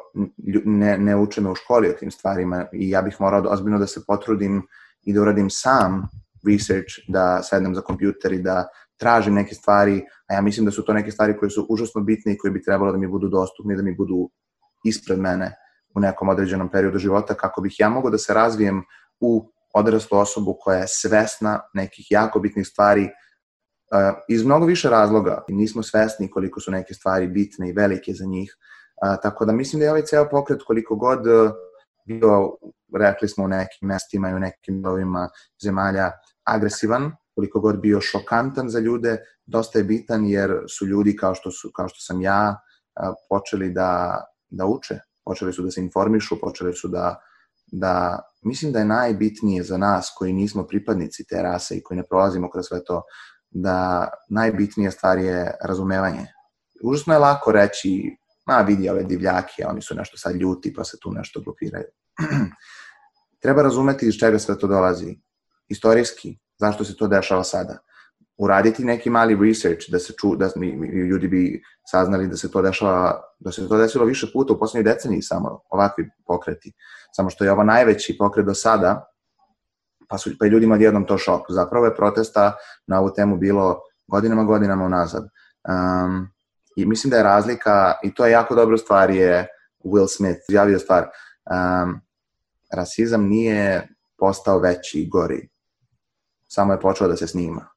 ne, 0.64 0.98
ne 0.98 1.16
uče 1.16 1.40
me 1.40 1.50
u 1.50 1.54
školi 1.54 1.88
o 1.88 1.92
tim 1.92 2.10
stvarima 2.10 2.66
i 2.72 2.90
ja 2.90 3.02
bih 3.02 3.16
morao 3.20 3.42
ozbiljno 3.48 3.78
da 3.78 3.86
se 3.86 4.00
potrudim 4.06 4.62
i 5.02 5.12
da 5.12 5.22
uradim 5.22 5.50
sam 5.50 6.08
research, 6.46 6.94
da 7.08 7.42
sednem 7.42 7.74
za 7.74 7.80
kompjuter 7.80 8.32
i 8.32 8.42
da 8.42 8.68
tražim 8.96 9.34
neke 9.34 9.54
stvari, 9.54 10.02
a 10.28 10.34
ja 10.34 10.40
mislim 10.40 10.66
da 10.66 10.72
su 10.72 10.84
to 10.84 10.92
neke 10.92 11.10
stvari 11.10 11.36
koje 11.36 11.50
su 11.50 11.66
užasno 11.68 12.00
bitne 12.00 12.32
i 12.32 12.38
koje 12.38 12.50
bi 12.50 12.62
trebalo 12.62 12.92
da 12.92 12.98
mi 12.98 13.06
budu 13.06 13.28
dostupne, 13.28 13.76
da 13.76 13.82
mi 13.82 13.94
budu 13.94 14.30
ispred 14.84 15.18
mene 15.18 15.54
u 15.94 16.00
nekom 16.00 16.28
određenom 16.28 16.70
periodu 16.70 16.98
života, 16.98 17.34
kako 17.34 17.60
bih 17.60 17.76
ja 17.78 17.88
mogao 17.88 18.10
da 18.10 18.18
se 18.18 18.34
razvijem 18.34 18.82
u 19.20 19.52
odraslu 19.74 20.18
osobu 20.18 20.56
koja 20.60 20.78
je 20.78 20.88
svesna 20.88 21.60
nekih 21.74 22.06
jako 22.10 22.40
bitnih 22.40 22.66
stvari 22.66 23.08
iz 24.28 24.44
mnogo 24.44 24.66
više 24.66 24.90
razloga. 24.90 25.44
Nismo 25.48 25.82
svesni 25.82 26.30
koliko 26.30 26.60
su 26.60 26.70
neke 26.70 26.94
stvari 26.94 27.26
bitne 27.26 27.68
i 27.68 27.72
velike 27.72 28.12
za 28.12 28.24
njih, 28.24 28.56
tako 29.22 29.44
da 29.44 29.52
mislim 29.52 29.80
da 29.80 29.84
je 29.84 29.90
ovaj 29.90 30.02
ceo 30.02 30.28
pokret 30.30 30.62
koliko 30.62 30.96
god 30.96 31.26
uh, 31.26 31.50
bio, 32.08 32.56
rekli 32.98 33.28
smo 33.28 33.44
u 33.44 33.48
nekim 33.48 33.88
mestima 33.88 34.30
i 34.30 34.34
u 34.34 34.38
nekim 34.38 34.82
delovima 34.82 35.28
zemalja, 35.62 36.10
agresivan, 36.44 37.12
koliko 37.34 37.60
god 37.60 37.80
bio 37.80 38.00
šokantan 38.00 38.68
za 38.68 38.78
ljude, 38.78 39.18
dosta 39.46 39.78
je 39.78 39.84
bitan 39.84 40.26
jer 40.26 40.50
su 40.78 40.86
ljudi 40.86 41.16
kao 41.16 41.34
što, 41.34 41.50
su, 41.50 41.70
kao 41.76 41.88
što 41.88 42.00
sam 42.00 42.20
ja 42.20 42.56
počeli 43.28 43.70
da, 43.70 44.24
da 44.50 44.66
uče, 44.66 44.98
počeli 45.24 45.52
su 45.52 45.62
da 45.62 45.70
se 45.70 45.80
informišu, 45.80 46.40
počeli 46.40 46.74
su 46.74 46.88
da, 46.88 47.16
da 47.72 48.22
mislim 48.42 48.72
da 48.72 48.78
je 48.78 48.84
najbitnije 48.84 49.62
za 49.62 49.76
nas 49.76 50.12
koji 50.18 50.32
nismo 50.32 50.66
pripadnici 50.66 51.26
te 51.26 51.42
rase 51.42 51.76
i 51.76 51.82
koji 51.82 51.98
ne 51.98 52.06
prolazimo 52.10 52.50
kroz 52.50 52.66
sve 52.66 52.84
to, 52.84 53.02
da 53.50 54.08
najbitnija 54.30 54.90
stvar 54.90 55.18
je 55.18 55.54
razumevanje. 55.64 56.26
Užasno 56.84 57.14
je 57.14 57.18
lako 57.18 57.52
reći, 57.52 58.16
ma 58.46 58.60
vidi 58.60 58.88
ove 58.88 59.04
divljake, 59.04 59.66
oni 59.66 59.82
su 59.82 59.94
nešto 59.94 60.16
sad 60.16 60.36
ljuti 60.36 60.74
pa 60.74 60.84
se 60.84 60.96
tu 61.02 61.12
nešto 61.12 61.40
blokiraju. 61.40 61.86
Treba 63.42 63.62
razumeti 63.62 64.06
iz 64.06 64.14
čega 64.14 64.38
sve 64.38 64.58
to 64.58 64.66
dolazi. 64.66 65.16
Istorijski, 65.68 66.38
zašto 66.58 66.84
se 66.84 66.96
to 66.96 67.06
dešava 67.06 67.44
sada. 67.44 67.78
Uraditi 68.36 68.84
neki 68.84 69.10
mali 69.10 69.48
research 69.48 69.90
da 69.90 69.98
se 69.98 70.12
ču, 70.20 70.36
da 70.36 70.50
ljudi 71.10 71.28
bi 71.28 71.62
saznali 71.90 72.28
da 72.28 72.36
se 72.36 72.50
to 72.50 72.62
dešava, 72.62 73.22
da 73.38 73.52
se 73.52 73.68
to 73.68 73.76
desilo 73.76 74.04
više 74.04 74.26
puta 74.32 74.52
u 74.52 74.58
poslednjoj 74.58 74.94
deceniji 74.94 75.22
samo 75.22 75.60
ovakvi 75.70 76.10
pokreti. 76.26 76.72
Samo 77.16 77.30
što 77.30 77.44
je 77.44 77.52
ovo 77.52 77.64
najveći 77.64 78.16
pokret 78.18 78.46
do 78.46 78.54
sada, 78.54 79.04
pa, 80.08 80.18
su, 80.18 80.30
pa 80.38 80.46
i 80.46 80.48
ljudima 80.48 80.74
odjednom 80.74 81.06
to 81.06 81.18
šok. 81.18 81.42
Zapravo 81.48 81.86
je 81.86 81.96
protesta 81.96 82.56
na 82.86 83.00
ovu 83.00 83.10
temu 83.16 83.36
bilo 83.36 83.80
godinama, 84.06 84.44
godinama 84.44 84.84
unazad. 84.84 85.28
Um, 85.68 86.28
I 86.76 86.86
mislim 86.86 87.10
da 87.10 87.16
je 87.16 87.22
razlika, 87.22 87.94
i 88.02 88.14
to 88.14 88.26
je 88.26 88.32
jako 88.32 88.54
dobra 88.54 88.78
stvar, 88.78 89.10
je 89.10 89.46
Will 89.84 90.08
Smith 90.16 90.40
izjavio 90.48 90.78
stvar, 90.78 91.02
um, 91.04 92.00
rasizam 92.72 93.24
nije 93.24 93.88
postao 94.18 94.58
veći 94.58 95.00
i 95.00 95.08
gori, 95.08 95.48
samo 96.48 96.72
je 96.72 96.80
počeo 96.80 97.08
da 97.08 97.16
se 97.16 97.26
snima. 97.26 97.68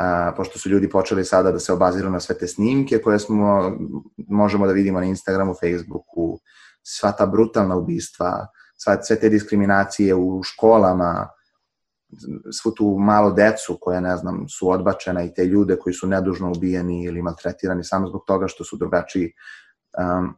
Uh, 0.00 0.36
pošto 0.36 0.58
su 0.58 0.68
ljudi 0.68 0.90
počeli 0.90 1.24
sada 1.24 1.52
da 1.52 1.58
se 1.58 1.72
obaziru 1.72 2.10
na 2.10 2.20
sve 2.20 2.38
te 2.38 2.46
snimke 2.46 3.02
koje 3.02 3.18
smo, 3.18 3.76
možemo 4.28 4.66
da 4.66 4.72
vidimo 4.72 5.00
na 5.00 5.06
Instagramu, 5.06 5.54
Facebooku, 5.54 6.38
sva 6.82 7.12
ta 7.12 7.26
brutalna 7.26 7.76
ubistva, 7.76 8.46
sva, 8.82 9.02
sve 9.02 9.16
te 9.20 9.28
diskriminacije 9.28 10.14
u 10.14 10.42
školama, 10.42 11.28
svu 12.52 12.74
tu 12.74 12.96
malo 12.98 13.30
decu 13.30 13.78
koja, 13.80 14.00
ne 14.00 14.16
znam, 14.16 14.48
su 14.48 14.70
odbačena 14.70 15.24
i 15.24 15.34
te 15.34 15.44
ljude 15.44 15.76
koji 15.76 15.94
su 15.94 16.06
nedužno 16.06 16.52
ubijeni 16.56 17.04
ili 17.04 17.22
maltretirani 17.22 17.84
samo 17.84 18.08
zbog 18.08 18.24
toga 18.26 18.48
što 18.48 18.64
su 18.64 18.76
drugačiji. 18.76 19.32
Um, 19.98 20.34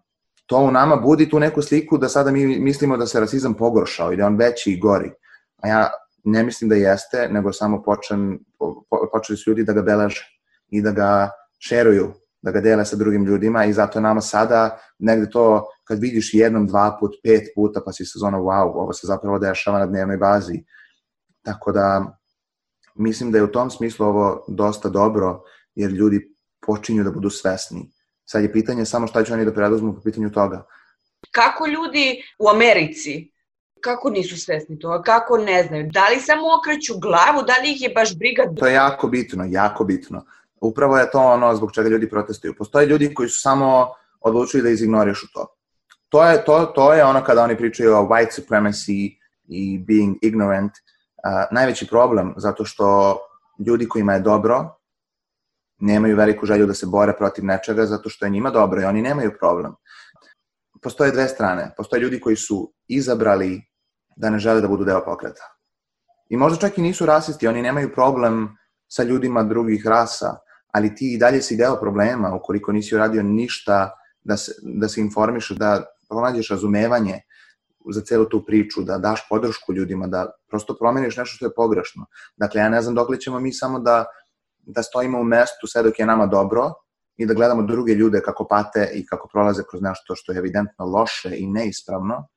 to 0.46 0.58
u 0.58 0.70
nama 0.70 0.96
budi 0.96 1.30
tu 1.30 1.38
neku 1.38 1.62
sliku 1.62 1.98
da 1.98 2.08
sada 2.08 2.30
mi 2.30 2.46
mislimo 2.46 2.96
da 2.96 3.06
se 3.06 3.20
rasizam 3.20 3.54
pogoršao 3.54 4.12
i 4.12 4.16
da 4.16 4.26
on 4.26 4.36
veći 4.36 4.72
i 4.72 4.80
gori. 4.80 5.12
A 5.62 5.68
ja 5.68 5.90
ne 6.24 6.42
mislim 6.42 6.70
da 6.70 6.76
jeste, 6.76 7.28
nego 7.28 7.52
samo 7.52 7.82
počen, 7.82 8.38
po, 8.58 8.84
počeli 9.12 9.36
su 9.36 9.50
ljudi 9.50 9.64
da 9.64 9.72
ga 9.72 9.82
beleže 9.82 10.26
i 10.68 10.82
da 10.82 10.90
ga 10.90 11.30
šeruju, 11.58 12.12
da 12.42 12.50
ga 12.50 12.60
dele 12.60 12.84
sa 12.84 12.96
drugim 12.96 13.24
ljudima 13.24 13.64
i 13.64 13.72
zato 13.72 14.00
nama 14.00 14.20
sada 14.20 14.78
negde 14.98 15.30
to 15.30 15.66
kad 15.92 16.00
vidiš 16.00 16.34
jednom, 16.34 16.66
dva 16.66 16.96
put, 17.00 17.18
pet 17.22 17.52
puta 17.54 17.82
pa 17.84 17.92
si 17.92 18.04
sezona 18.08 18.38
wow, 18.38 18.70
ovo 18.74 18.92
se 18.92 19.06
zapravo 19.06 19.38
dešava 19.38 19.78
na 19.78 19.86
dnevnoj 19.86 20.16
bazi. 20.16 20.62
Tako 21.44 21.72
da 21.72 22.16
mislim 22.94 23.32
da 23.32 23.38
je 23.38 23.44
u 23.44 23.52
tom 23.52 23.70
smislu 23.70 24.06
ovo 24.06 24.44
dosta 24.48 24.88
dobro 24.88 25.42
jer 25.74 25.90
ljudi 25.90 26.34
počinju 26.66 27.04
da 27.04 27.10
budu 27.10 27.30
svesni. 27.30 27.90
Sad 28.24 28.42
je 28.42 28.52
pitanje 28.52 28.84
samo 28.84 29.06
šta 29.06 29.24
će 29.24 29.34
oni 29.34 29.44
da 29.44 29.52
preduzmu 29.52 29.94
po 29.94 30.00
pitanju 30.00 30.30
toga. 30.30 30.64
Kako 31.30 31.66
ljudi 31.66 32.22
u 32.38 32.48
Americi 32.48 33.32
kako 33.80 34.10
nisu 34.10 34.40
svesni 34.40 34.78
toga, 34.78 35.02
kako 35.02 35.38
ne 35.38 35.64
znaju, 35.68 35.90
da 35.92 36.08
li 36.08 36.20
samo 36.20 36.42
okreću 36.58 36.98
glavu, 36.98 37.42
da 37.46 37.52
li 37.62 37.72
ih 37.72 37.82
je 37.82 37.88
baš 37.88 38.16
briga... 38.18 38.42
To 38.56 38.66
je 38.66 38.74
jako 38.74 39.08
bitno, 39.08 39.44
jako 39.48 39.84
bitno. 39.84 40.24
Upravo 40.60 40.98
je 40.98 41.10
to 41.10 41.18
ono 41.18 41.56
zbog 41.56 41.72
čega 41.72 41.88
ljudi 41.88 42.10
protestuju. 42.10 42.54
Postoje 42.58 42.86
ljudi 42.86 43.14
koji 43.14 43.28
su 43.28 43.40
samo 43.40 43.88
odlučili 44.20 44.62
da 44.62 44.68
izignorišu 44.68 45.26
to. 45.34 45.46
To 46.12 46.24
je, 46.24 46.44
to, 46.44 46.66
to 46.74 46.92
je 46.92 47.04
ono 47.04 47.24
kada 47.24 47.42
oni 47.42 47.56
pričaju 47.56 47.96
o 47.96 48.08
white 48.08 48.40
supremacy 48.40 49.16
i 49.48 49.78
being 49.78 50.16
ignorant. 50.22 50.72
Uh, 50.72 51.48
najveći 51.50 51.86
problem 51.86 52.34
zato 52.36 52.64
što 52.64 53.18
ljudi 53.66 53.88
kojima 53.88 54.14
je 54.14 54.20
dobro 54.20 54.76
nemaju 55.80 56.16
veliku 56.16 56.46
želju 56.46 56.66
da 56.66 56.74
se 56.74 56.86
bore 56.86 57.12
protiv 57.18 57.44
nečega 57.44 57.86
zato 57.86 58.08
što 58.08 58.26
je 58.26 58.30
njima 58.30 58.50
dobro 58.50 58.82
i 58.82 58.84
oni 58.84 59.02
nemaju 59.02 59.32
problem. 59.38 59.74
Postoje 60.82 61.10
dve 61.10 61.28
strane. 61.28 61.70
Postoje 61.76 62.00
ljudi 62.00 62.20
koji 62.20 62.36
su 62.36 62.72
izabrali 62.88 63.62
da 64.16 64.30
ne 64.30 64.38
žele 64.38 64.60
da 64.60 64.68
budu 64.68 64.84
deo 64.84 65.04
pokreta. 65.04 65.42
I 66.28 66.36
možda 66.36 66.58
čak 66.58 66.78
i 66.78 66.82
nisu 66.82 67.06
rasisti, 67.06 67.48
oni 67.48 67.62
nemaju 67.62 67.94
problem 67.94 68.56
sa 68.88 69.02
ljudima 69.02 69.42
drugih 69.42 69.86
rasa, 69.86 70.36
ali 70.72 70.94
ti 70.94 71.14
i 71.14 71.18
dalje 71.18 71.42
si 71.42 71.56
deo 71.56 71.80
problema 71.80 72.34
ukoliko 72.34 72.72
nisi 72.72 72.94
uradio 72.94 73.22
ništa 73.22 73.90
da 74.24 74.36
se, 74.36 74.52
da 74.62 74.88
se 74.88 75.00
informiš, 75.00 75.50
da 75.50 75.84
pronađeš 76.12 76.50
razumevanje 76.50 77.20
za 77.94 78.00
celu 78.00 78.24
tu 78.28 78.44
priču, 78.46 78.82
da 78.82 78.98
daš 78.98 79.24
podršku 79.28 79.72
ljudima, 79.72 80.06
da 80.06 80.26
prosto 80.48 80.76
promeniš 80.78 81.16
nešto 81.16 81.36
što 81.36 81.46
je 81.46 81.54
pogrešno. 81.56 82.06
Dakle, 82.36 82.60
ja 82.60 82.68
ne 82.68 82.82
znam 82.82 82.94
dok 82.94 83.08
li 83.08 83.20
ćemo 83.20 83.40
mi 83.40 83.52
samo 83.52 83.78
da, 83.78 84.04
da 84.58 84.82
stojimo 84.82 85.20
u 85.20 85.24
mestu 85.24 85.66
sve 85.66 85.82
dok 85.82 85.98
je 85.98 86.06
nama 86.06 86.26
dobro 86.26 86.70
i 87.16 87.26
da 87.26 87.34
gledamo 87.34 87.62
druge 87.62 87.94
ljude 87.94 88.20
kako 88.20 88.46
pate 88.50 88.90
i 88.94 89.06
kako 89.06 89.28
prolaze 89.32 89.62
kroz 89.70 89.82
nešto 89.82 90.14
što 90.14 90.32
je 90.32 90.38
evidentno 90.38 90.86
loše 90.86 91.36
i 91.38 91.46
neispravno, 91.46 92.28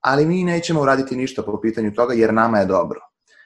ali 0.00 0.26
mi 0.26 0.44
nećemo 0.44 0.80
uraditi 0.80 1.16
ništa 1.16 1.42
po 1.42 1.60
pitanju 1.60 1.94
toga 1.94 2.14
jer 2.14 2.34
nama 2.34 2.58
je 2.58 2.66
dobro. 2.66 3.00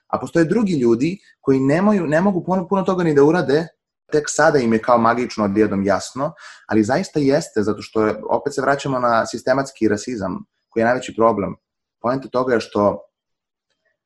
A 0.07 0.19
postoje 0.19 0.45
drugi 0.45 0.73
ljudi 0.73 1.19
koji 1.41 1.61
nemaju, 1.61 2.07
ne 2.07 2.21
mogu 2.21 2.45
puno, 2.45 2.69
puno 2.69 2.83
toga 2.83 3.05
ni 3.05 3.15
da 3.15 3.25
urade, 3.25 3.67
tek 4.13 4.25
sada 4.27 4.59
im 4.59 4.73
je 4.73 4.83
kao 4.83 4.99
magično 4.99 5.45
odjednom 5.45 5.83
jasno, 5.83 6.33
ali 6.67 6.85
zaista 6.85 7.21
jeste, 7.21 7.63
zato 7.63 7.83
što 7.83 8.07
je, 8.07 8.15
opet 8.31 8.55
se 8.55 8.63
vraćamo 8.63 8.99
na 8.99 9.27
sistematski 9.27 9.89
rasizam, 9.89 10.45
koji 10.69 10.81
je 10.81 10.85
najveći 10.85 11.15
problem. 11.17 11.57
Pojenta 12.01 12.29
toga 12.29 12.55
je 12.55 12.61
što 12.61 13.01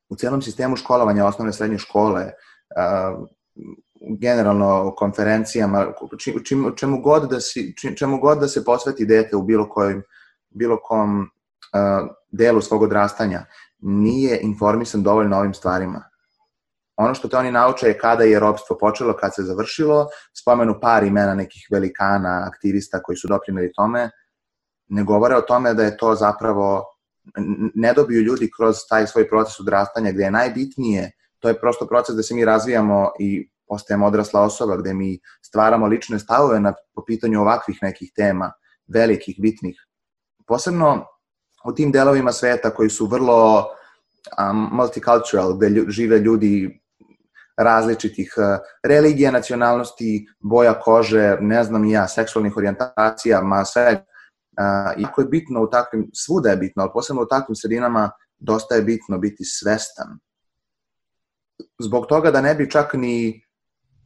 u 0.09 0.17
celom 0.17 0.43
sistemu 0.43 0.77
školovanja 0.77 1.27
osnovne 1.27 1.53
srednje 1.53 1.79
škole, 1.79 2.25
uh, 2.25 3.29
generalno 4.21 4.95
konferencijama, 4.97 5.87
čim, 6.45 6.73
čemu, 6.77 7.01
god 7.03 7.31
da 7.31 7.41
si, 7.41 7.75
čemu 7.97 8.21
god 8.21 8.38
da 8.38 8.49
se 8.49 8.65
posveti 8.65 9.07
dete 9.07 9.37
u 9.37 9.43
bilo 9.43 9.69
kojim 9.69 10.03
bilo 10.51 10.79
kom 10.83 11.21
uh, 11.21 12.09
delu 12.31 12.61
svog 12.61 12.83
odrastanja, 12.83 13.45
nije 13.79 14.41
informisan 14.43 15.03
dovoljno 15.03 15.38
ovim 15.38 15.55
stvarima. 15.55 16.12
Ono 16.97 17.15
što 17.15 17.29
te 17.29 17.37
oni 17.37 17.53
nauče 17.53 17.87
je 17.87 17.99
kada 17.99 18.25
je 18.25 18.41
robstvo 18.41 18.79
počelo, 18.79 19.17
kad 19.17 19.35
se 19.35 19.43
završilo, 19.43 20.07
spomenu 20.41 20.75
par 20.81 21.05
imena 21.05 21.35
nekih 21.35 21.67
velikana, 21.71 22.49
aktivista 22.49 23.03
koji 23.03 23.17
su 23.17 23.29
doprinili 23.29 23.73
tome, 23.73 24.11
ne 24.89 25.05
govore 25.05 25.37
o 25.37 25.41
tome 25.41 25.75
da 25.75 25.83
je 25.83 25.97
to 25.97 26.15
zapravo, 26.15 26.85
ne 27.75 27.93
dobiju 27.93 28.23
ljudi 28.23 28.51
kroz 28.57 28.77
taj 28.89 29.07
svoj 29.07 29.29
proces 29.29 29.61
odrastanja 29.61 30.13
gde 30.13 30.23
je 30.23 30.31
najbitnije, 30.31 31.11
to 31.39 31.49
je 31.49 31.61
prosto 31.61 31.87
proces 31.87 32.17
da 32.17 32.23
se 32.23 32.35
mi 32.35 32.45
razvijamo 32.45 33.11
i 33.19 33.49
postajemo 33.69 34.07
odrasla 34.07 34.41
osoba, 34.41 34.77
gde 34.77 34.95
mi 34.95 35.19
stvaramo 35.43 35.87
lične 35.87 36.19
stavove 36.19 36.61
na, 36.61 36.75
po 36.95 37.05
pitanju 37.07 37.41
ovakvih 37.41 37.79
nekih 37.83 38.13
tema, 38.17 38.53
velikih, 38.87 39.37
bitnih. 39.39 39.87
Posebno 40.47 41.07
u 41.65 41.73
tim 41.73 41.93
delovima 41.93 42.33
sveta 42.33 42.71
koji 42.71 42.91
su 42.91 43.07
vrlo 43.07 43.69
um, 44.39 44.69
multicultural, 44.73 45.55
gde 45.57 45.69
lju, 45.69 45.85
žive 45.89 46.19
ljudi 46.19 46.82
različitih 47.57 48.35
uh, 48.37 48.59
religija, 48.85 49.31
nacionalnosti, 49.31 50.27
boja 50.41 50.75
kože, 50.81 51.37
ne 51.41 51.65
znam 51.65 51.85
ja, 51.85 52.09
seksualnih 52.09 52.57
orijentacija, 52.57 53.41
ma 53.41 53.65
sve. 53.65 54.05
Uh, 54.53 55.03
iako 55.03 55.21
je 55.21 55.27
bitno 55.27 55.62
u 55.62 55.71
takvim, 55.71 56.11
svuda 56.15 56.51
je 56.51 56.57
bitno, 56.57 56.83
ali 56.83 56.91
posebno 56.95 57.23
u 57.23 57.27
takvim 57.27 57.57
sredinama, 57.57 58.11
dosta 58.38 58.75
je 58.75 58.83
bitno 58.83 59.19
biti 59.19 59.45
svestan. 59.45 60.19
Zbog 61.79 62.07
toga 62.07 62.31
da 62.31 62.41
ne 62.41 62.55
bi 62.55 62.71
čak 62.71 62.95
ni 62.95 63.43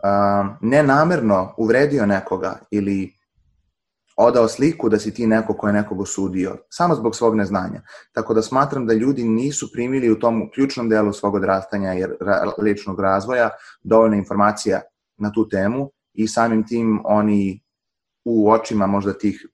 uh, 0.05 0.47
nenamerno 0.61 1.55
uvredio 1.59 2.07
nekoga 2.07 2.59
ili 2.71 3.16
odao 4.17 4.49
sliku 4.49 4.89
da 4.89 4.99
si 4.99 5.15
ti 5.15 5.27
neko 5.27 5.55
ko 5.55 5.67
je 5.67 5.73
nekog 5.73 6.01
osudio, 6.01 6.57
samo 6.71 6.95
zbog 6.95 7.17
svog 7.17 7.37
neznanja. 7.37 7.83
Tako 8.13 8.35
da 8.35 8.43
smatram 8.43 8.87
da 8.87 8.95
ljudi 8.95 9.25
nisu 9.25 9.73
primili 9.73 10.11
u 10.11 10.19
tom 10.19 10.51
ključnom 10.55 10.89
delu 10.89 11.13
svog 11.13 11.35
odrastanja 11.35 11.95
i 11.95 12.05
ličnog 12.59 13.01
razvoja 13.01 13.51
dovoljno 13.83 14.17
informacija 14.17 14.81
na 15.19 15.33
tu 15.33 15.49
temu 15.49 15.91
i 16.15 16.29
samim 16.29 16.67
tim 16.67 17.01
oni 17.05 17.63
u 18.25 18.51
očima 18.51 18.87
možda 18.87 19.13
tih 19.13 19.47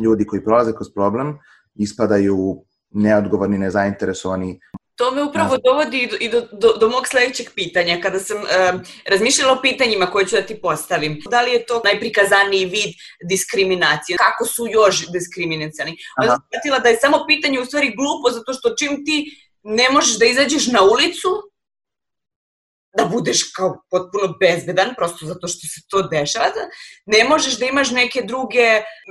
ljudi 0.00 0.26
koji 0.26 0.44
prolaze 0.44 0.72
kroz 0.72 0.92
problem 0.94 1.38
ispadaju 1.74 2.64
neodgovorni, 2.90 3.58
nezainteresovani, 3.58 4.60
To 4.96 5.10
me 5.10 5.22
upravo 5.22 5.56
dovodi 5.58 6.08
i 6.20 6.28
do, 6.28 6.40
do, 6.52 6.72
do 6.80 6.88
mog 6.88 7.08
sledećeg 7.08 7.46
pitanja. 7.54 8.00
Kada 8.02 8.18
sam 8.18 8.36
uh, 8.36 8.80
razmišljala 9.06 9.52
o 9.52 9.62
pitanjima 9.62 10.06
koje 10.06 10.26
ću 10.26 10.36
da 10.36 10.42
ti 10.42 10.60
postavim, 10.60 11.22
da 11.30 11.42
li 11.42 11.50
je 11.50 11.66
to 11.66 11.80
najprikazaniji 11.84 12.64
vid 12.64 12.94
diskriminacije? 13.28 14.16
Kako 14.16 14.44
su 14.44 14.66
još 14.70 15.06
diskriminacijani? 15.12 15.96
Onda 16.18 16.32
sam 16.32 16.42
shvatila 16.46 16.78
da 16.78 16.88
je 16.88 16.96
samo 16.96 17.24
pitanje 17.26 17.60
u 17.60 17.64
stvari 17.64 17.94
glupo, 17.96 18.30
zato 18.30 18.52
što 18.52 18.74
čim 18.78 19.04
ti 19.04 19.46
ne 19.62 19.90
možeš 19.90 20.18
da 20.18 20.24
izađeš 20.26 20.66
na 20.66 20.82
ulicu, 20.82 21.28
da 22.96 23.04
budeš 23.04 23.52
kao 23.56 23.82
potpuno 23.90 24.34
bezbedan, 24.40 24.94
prosto 24.96 25.26
zato 25.26 25.48
što 25.48 25.66
se 25.72 25.80
to 25.88 26.02
dešava, 26.02 26.44
da 26.44 26.62
ne 27.06 27.28
možeš 27.28 27.58
da 27.58 27.66
imaš 27.66 27.90
neke 27.90 28.22
druge, 28.22 28.66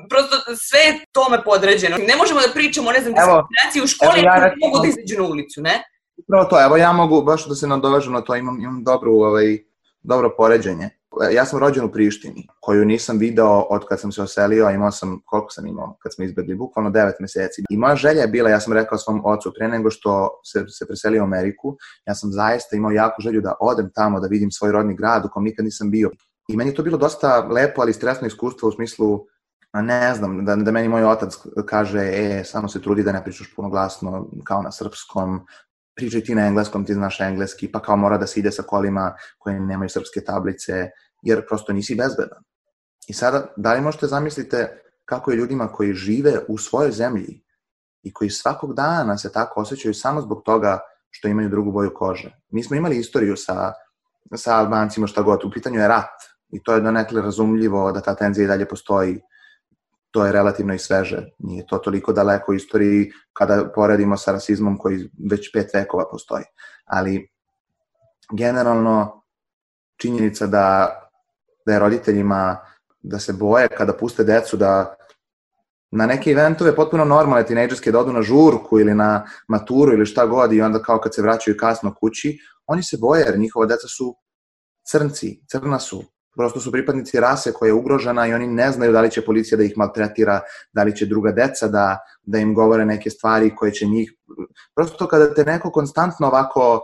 prosto 0.09 0.35
sve 0.55 0.79
je 0.79 0.99
tome 1.11 1.43
podređeno. 1.43 1.97
Ne 1.97 2.15
možemo 2.15 2.39
da 2.41 2.53
pričamo, 2.53 2.91
ne 2.91 3.01
znam, 3.01 3.13
diskriminaciji 3.13 3.83
u 3.83 3.87
školi, 3.87 4.19
evo, 4.19 4.27
ja 4.27 4.39
ne 4.39 4.55
mogu 4.61 4.79
da 4.79 4.87
izađu 4.87 5.21
na 5.21 5.27
ulicu, 5.29 5.61
ne? 5.61 5.83
Upravo 6.17 6.45
to, 6.45 6.63
evo 6.65 6.77
ja 6.77 6.91
mogu, 6.91 7.21
baš 7.21 7.47
da 7.47 7.55
se 7.55 7.67
nadovežem 7.67 8.13
na 8.13 8.21
to, 8.21 8.35
imam, 8.35 8.61
imam 8.61 8.83
dobro, 8.83 9.11
ovaj, 9.11 9.57
dobro 10.01 10.33
poređenje. 10.37 10.89
Ja 11.33 11.45
sam 11.45 11.59
rođen 11.59 11.85
u 11.85 11.91
Prištini, 11.91 12.47
koju 12.59 12.85
nisam 12.85 13.17
video 13.17 13.59
od 13.59 13.85
kad 13.87 13.99
sam 13.99 14.11
se 14.11 14.21
oselio, 14.21 14.65
a 14.65 14.71
imao 14.71 14.91
sam, 14.91 15.21
koliko 15.25 15.49
sam 15.49 15.67
imao 15.67 15.97
kad 15.99 16.13
smo 16.13 16.25
izbegli, 16.25 16.55
bukvalno 16.55 16.91
9 16.91 17.11
meseci. 17.19 17.63
I 17.69 17.77
moja 17.77 17.95
želja 17.95 18.21
je 18.21 18.27
bila, 18.27 18.49
ja 18.49 18.59
sam 18.59 18.73
rekao 18.73 18.97
svom 18.97 19.21
ocu, 19.25 19.53
pre 19.57 19.67
nego 19.67 19.91
što 19.91 20.29
se, 20.45 20.65
se 20.67 20.87
preselio 20.87 21.21
u 21.21 21.25
Ameriku, 21.25 21.77
ja 22.05 22.15
sam 22.15 22.31
zaista 22.31 22.75
imao 22.75 22.91
jako 22.91 23.21
želju 23.21 23.41
da 23.41 23.55
odem 23.59 23.91
tamo, 23.95 24.19
da 24.19 24.27
vidim 24.27 24.51
svoj 24.51 24.71
rodni 24.71 24.95
grad 24.95 25.25
u 25.25 25.29
kom 25.33 25.43
nikad 25.43 25.65
nisam 25.65 25.91
bio. 25.91 26.11
I 26.47 26.57
meni 26.57 26.71
je 26.71 26.75
to 26.75 26.83
bilo 26.83 26.97
dosta 26.97 27.47
lepo, 27.51 27.81
ali 27.81 27.93
stresno 27.93 28.27
iskustvo 28.27 28.69
u 28.69 28.71
smislu, 28.71 29.25
ne 29.73 30.15
znam, 30.15 30.45
da, 30.45 30.55
da 30.55 30.71
meni 30.71 30.87
moj 30.87 31.05
otac 31.05 31.33
kaže, 31.65 31.99
e, 31.99 32.43
samo 32.45 32.67
se 32.67 32.81
trudi 32.81 33.03
da 33.03 33.11
ne 33.11 33.23
pričaš 33.23 33.55
puno 33.55 33.69
glasno, 33.69 34.29
kao 34.43 34.61
na 34.61 34.71
srpskom, 34.71 35.45
pričaj 35.95 36.21
ti 36.21 36.35
na 36.35 36.47
engleskom, 36.47 36.85
ti 36.85 36.93
znaš 36.93 37.19
engleski, 37.21 37.71
pa 37.71 37.79
kao 37.79 37.95
mora 37.97 38.17
da 38.17 38.27
se 38.27 38.39
ide 38.39 38.51
sa 38.51 38.63
kolima 38.63 39.15
koje 39.37 39.59
nemaju 39.59 39.89
srpske 39.89 40.21
tablice, 40.25 40.89
jer 41.21 41.45
prosto 41.47 41.73
nisi 41.73 41.95
bezbedan. 41.95 42.43
I 43.07 43.13
sada, 43.13 43.53
da 43.57 43.73
li 43.73 43.81
možete 43.81 44.07
zamislite 44.07 44.81
kako 45.05 45.31
je 45.31 45.37
ljudima 45.37 45.67
koji 45.67 45.93
žive 45.93 46.39
u 46.47 46.57
svojoj 46.57 46.91
zemlji 46.91 47.43
i 48.03 48.13
koji 48.13 48.29
svakog 48.29 48.73
dana 48.73 49.17
se 49.17 49.31
tako 49.31 49.61
osjećaju 49.61 49.93
samo 49.93 50.21
zbog 50.21 50.41
toga 50.45 50.79
što 51.09 51.27
imaju 51.27 51.49
drugu 51.49 51.71
boju 51.71 51.91
kože. 51.95 52.31
Mi 52.49 52.63
smo 52.63 52.75
imali 52.75 52.97
istoriju 52.97 53.35
sa, 53.37 53.73
sa 54.35 54.55
Albancima 54.55 55.07
šta 55.07 55.21
god, 55.21 55.43
u 55.43 55.51
pitanju 55.51 55.79
je 55.79 55.87
rat 55.87 56.33
i 56.49 56.63
to 56.63 56.73
je 56.73 56.81
donekle 56.81 57.21
razumljivo 57.21 57.91
da 57.91 58.01
ta 58.01 58.15
tenzija 58.15 58.43
i 58.43 58.47
dalje 58.47 58.65
postoji 58.65 59.21
to 60.13 60.25
je 60.25 60.31
relativno 60.31 60.73
i 60.73 60.79
sveže. 60.79 61.25
Nije 61.39 61.65
to 61.67 61.77
toliko 61.77 62.13
daleko 62.13 62.51
u 62.51 62.55
istoriji 62.55 63.11
kada 63.33 63.71
poredimo 63.75 64.17
sa 64.17 64.31
rasizmom 64.31 64.77
koji 64.77 65.09
već 65.29 65.51
pet 65.53 65.73
vekova 65.73 66.05
postoji. 66.11 66.43
Ali 66.85 67.29
generalno 68.31 69.23
činjenica 69.97 70.47
da, 70.47 70.99
da 71.65 71.73
je 71.73 71.79
roditeljima 71.79 72.57
da 73.01 73.19
se 73.19 73.33
boje 73.33 73.67
kada 73.67 73.93
puste 73.93 74.23
decu 74.23 74.57
da 74.57 74.95
na 75.91 76.05
neke 76.05 76.31
eventove 76.31 76.75
potpuno 76.75 77.05
normalne 77.05 77.45
tinejdžerske 77.45 77.91
da 77.91 77.99
odu 77.99 78.13
na 78.13 78.21
žurku 78.21 78.79
ili 78.79 78.93
na 78.93 79.25
maturu 79.47 79.93
ili 79.93 80.05
šta 80.05 80.25
god 80.25 80.53
i 80.53 80.61
onda 80.61 80.79
kao 80.79 80.99
kad 80.99 81.15
se 81.15 81.21
vraćaju 81.21 81.57
kasno 81.59 81.93
kući, 81.99 82.37
oni 82.67 82.83
se 82.83 82.97
boje 83.01 83.25
jer 83.25 83.39
njihova 83.39 83.65
deca 83.65 83.87
su 83.87 84.15
crnci, 84.91 85.39
crna 85.51 85.79
su, 85.79 86.03
prosto 86.35 86.59
su 86.59 86.71
pripadnici 86.71 87.19
rase 87.19 87.53
koja 87.53 87.67
je 87.67 87.73
ugrožena 87.73 88.27
i 88.27 88.33
oni 88.33 88.47
ne 88.47 88.71
znaju 88.71 88.91
da 88.91 89.01
li 89.01 89.11
će 89.11 89.25
policija 89.25 89.57
da 89.57 89.63
ih 89.63 89.73
maltretira, 89.77 90.41
da 90.73 90.83
li 90.83 90.95
će 90.95 91.05
druga 91.05 91.31
deca 91.31 91.67
da, 91.67 91.97
da 92.23 92.37
im 92.37 92.53
govore 92.53 92.85
neke 92.85 93.09
stvari 93.09 93.55
koje 93.55 93.71
će 93.71 93.85
njih... 93.85 94.13
Prosto 94.75 95.07
kada 95.07 95.33
te 95.33 95.45
neko 95.45 95.71
konstantno 95.71 96.27
ovako 96.27 96.81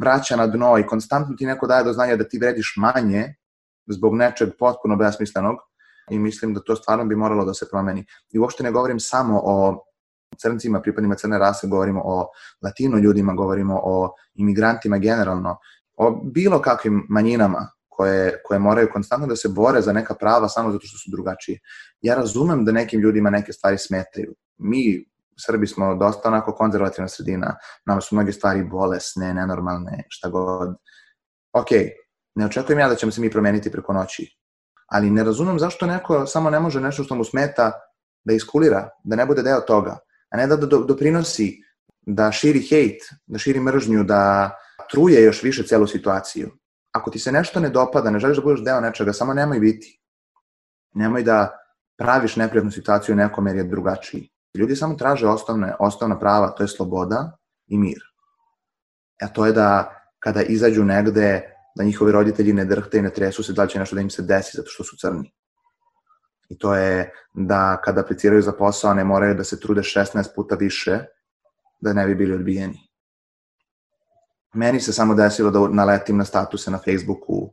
vraća 0.00 0.36
na 0.36 0.46
dno 0.46 0.78
i 0.78 0.86
konstantno 0.86 1.36
ti 1.36 1.46
neko 1.46 1.66
daje 1.66 1.84
do 1.84 1.92
znanja 1.92 2.16
da 2.16 2.28
ti 2.28 2.38
vrediš 2.38 2.74
manje 2.76 3.34
zbog 3.86 4.14
nečeg 4.16 4.48
potpuno 4.58 4.96
besmislenog, 4.96 5.56
i 6.10 6.18
mislim 6.18 6.54
da 6.54 6.60
to 6.60 6.76
stvarno 6.76 7.04
bi 7.04 7.16
moralo 7.16 7.44
da 7.44 7.54
se 7.54 7.68
promeni. 7.70 8.04
I 8.30 8.38
uopšte 8.38 8.62
ne 8.62 8.70
govorim 8.70 9.00
samo 9.00 9.40
o 9.44 9.84
crncima, 10.42 10.80
pripadnima 10.80 11.14
crne 11.14 11.38
rase, 11.38 11.66
govorimo 11.66 12.02
o 12.04 12.26
latino 12.62 12.98
ljudima, 12.98 13.34
govorimo 13.34 13.80
o 13.84 14.14
imigrantima 14.34 14.98
generalno, 14.98 15.58
o 15.96 16.20
bilo 16.24 16.60
kakvim 16.62 17.06
manjinama 17.08 17.68
koje, 18.00 18.42
koje 18.44 18.58
moraju 18.58 18.88
konstantno 18.92 19.26
da 19.28 19.36
se 19.36 19.48
bore 19.48 19.80
za 19.82 19.92
neka 19.92 20.14
prava 20.14 20.48
samo 20.48 20.72
zato 20.72 20.86
što 20.86 20.98
su 20.98 21.10
drugačije. 21.10 21.58
Ja 22.00 22.14
razumem 22.14 22.64
da 22.64 22.72
nekim 22.72 23.00
ljudima 23.00 23.30
neke 23.30 23.52
stvari 23.52 23.78
smetaju. 23.78 24.34
Mi, 24.58 25.04
Srbi 25.46 25.66
smo 25.66 25.94
dosta 25.96 26.28
onako 26.28 26.52
konzervativna 26.52 27.08
sredina, 27.08 27.56
nama 27.86 28.00
su 28.00 28.14
mnoge 28.14 28.32
stvari 28.32 28.64
bolesne, 28.64 29.34
nenormalne, 29.34 30.04
šta 30.08 30.28
god. 30.28 30.74
Ok, 31.52 31.70
ne 32.34 32.46
očekujem 32.46 32.78
ja 32.78 32.88
da 32.88 32.94
ćemo 32.94 33.12
se 33.12 33.20
mi 33.20 33.30
promeniti 33.30 33.72
preko 33.72 33.92
noći, 33.92 34.26
ali 34.86 35.10
ne 35.10 35.24
razumem 35.24 35.58
zašto 35.58 35.86
neko 35.86 36.26
samo 36.26 36.50
ne 36.50 36.60
može 36.60 36.80
nešto 36.80 37.04
što 37.04 37.14
mu 37.14 37.24
smeta 37.24 37.72
da 38.24 38.32
iskulira, 38.32 38.88
da 39.04 39.16
ne 39.16 39.26
bude 39.26 39.42
deo 39.42 39.60
toga, 39.60 39.98
a 40.30 40.36
ne 40.36 40.46
da 40.46 40.56
doprinosi, 40.56 41.52
da 42.06 42.32
širi 42.32 42.62
hejt, 42.70 43.02
da 43.26 43.38
širi 43.38 43.60
mržnju, 43.60 44.04
da 44.04 44.50
truje 44.90 45.22
još 45.22 45.42
više 45.42 45.66
celu 45.66 45.86
situaciju. 45.86 46.50
Ako 46.92 47.10
ti 47.10 47.18
se 47.18 47.32
nešto 47.32 47.60
ne 47.60 47.68
dopada, 47.68 48.10
ne 48.10 48.18
želiš 48.18 48.36
da 48.36 48.42
budeš 48.42 48.64
deo 48.64 48.80
nečega, 48.80 49.12
samo 49.12 49.34
nemoj 49.34 49.60
biti. 49.60 50.00
Nemoj 50.94 51.22
da 51.22 51.58
praviš 51.98 52.36
neprijatnu 52.36 52.70
situaciju 52.70 53.16
nekom 53.16 53.46
jer 53.46 53.56
je 53.56 53.64
drugačiji. 53.64 54.28
Ljudi 54.54 54.76
samo 54.76 54.94
traže 54.94 55.28
osnovne, 55.28 55.74
osnovna 55.78 56.18
prava, 56.18 56.50
to 56.50 56.62
je 56.62 56.68
sloboda 56.68 57.36
i 57.66 57.78
mir. 57.78 58.02
A 59.22 59.28
to 59.28 59.46
je 59.46 59.52
da 59.52 59.96
kada 60.18 60.42
izađu 60.42 60.84
negde, 60.84 61.54
da 61.76 61.84
njihovi 61.84 62.12
roditelji 62.12 62.52
ne 62.52 62.64
drhte 62.64 62.98
i 62.98 63.02
ne 63.02 63.10
tresu 63.10 63.42
se 63.42 63.52
da 63.52 63.62
li 63.62 63.68
će 63.68 63.78
nešto 63.78 63.94
da 63.94 64.00
im 64.00 64.10
se 64.10 64.22
desi 64.22 64.56
zato 64.56 64.68
što 64.68 64.84
su 64.84 64.96
crni. 64.96 65.32
I 66.48 66.58
to 66.58 66.74
je 66.74 67.12
da 67.34 67.80
kada 67.84 68.00
apliciraju 68.00 68.42
za 68.42 68.52
posao 68.52 68.94
ne 68.94 69.04
moraju 69.04 69.34
da 69.34 69.44
se 69.44 69.60
trude 69.60 69.80
16 69.80 70.34
puta 70.34 70.54
više 70.54 70.98
da 71.80 71.92
ne 71.92 72.06
bi 72.06 72.14
bili 72.14 72.34
odbijeni. 72.34 72.89
Meni 74.54 74.80
se 74.80 74.92
samo 74.92 75.14
desilo 75.14 75.50
da 75.50 75.68
naletim 75.68 76.16
na 76.16 76.24
statuse 76.24 76.70
na 76.70 76.78
Facebooku, 76.78 77.52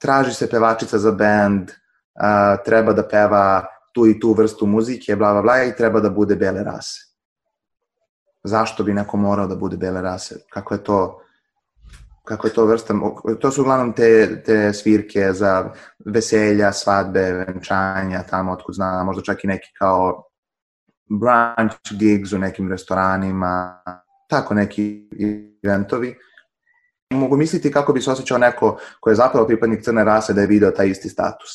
traži 0.00 0.34
se 0.34 0.50
pevačica 0.50 0.98
za 0.98 1.12
band, 1.12 1.70
uh, 1.70 2.64
treba 2.64 2.92
da 2.92 3.08
peva 3.08 3.66
tu 3.92 4.06
i 4.06 4.20
tu 4.20 4.32
vrstu 4.32 4.66
muzike, 4.66 5.16
bla, 5.16 5.32
bla, 5.32 5.42
bla, 5.42 5.64
i 5.64 5.76
treba 5.76 6.00
da 6.00 6.10
bude 6.10 6.36
bele 6.36 6.64
rase. 6.64 7.00
Zašto 8.44 8.84
bi 8.84 8.94
neko 8.94 9.16
morao 9.16 9.46
da 9.46 9.56
bude 9.56 9.76
bele 9.76 10.02
rase? 10.02 10.36
Kako 10.50 10.74
je 10.74 10.84
to, 10.84 11.20
kako 12.24 12.46
je 12.46 12.52
to 12.52 12.66
vrsta, 12.66 12.94
to 13.40 13.50
su 13.50 13.62
uglavnom 13.62 13.92
te, 13.92 14.42
te 14.42 14.72
svirke 14.72 15.32
za 15.32 15.70
veselja, 16.06 16.72
svadbe, 16.72 17.32
venčanja, 17.32 18.22
tamo 18.30 18.52
otkud 18.52 18.74
zna, 18.74 19.04
možda 19.04 19.22
čak 19.22 19.44
i 19.44 19.46
neki 19.46 19.72
kao 19.78 20.24
brunch 21.10 21.92
gigs 21.98 22.32
u 22.32 22.38
nekim 22.38 22.68
restoranima, 22.70 23.82
tako 24.34 24.54
neki 24.54 25.08
eventovi. 25.62 26.14
Mogu 27.10 27.36
misliti 27.36 27.72
kako 27.72 27.92
bi 27.92 28.00
se 28.00 28.10
osjećao 28.10 28.38
neko 28.38 28.78
ko 29.00 29.10
je 29.10 29.16
zapravo 29.16 29.46
pripadnik 29.46 29.84
crne 29.84 30.04
rase 30.04 30.32
da 30.32 30.40
je 30.40 30.46
video 30.46 30.70
taj 30.70 30.88
isti 30.88 31.08
status. 31.08 31.52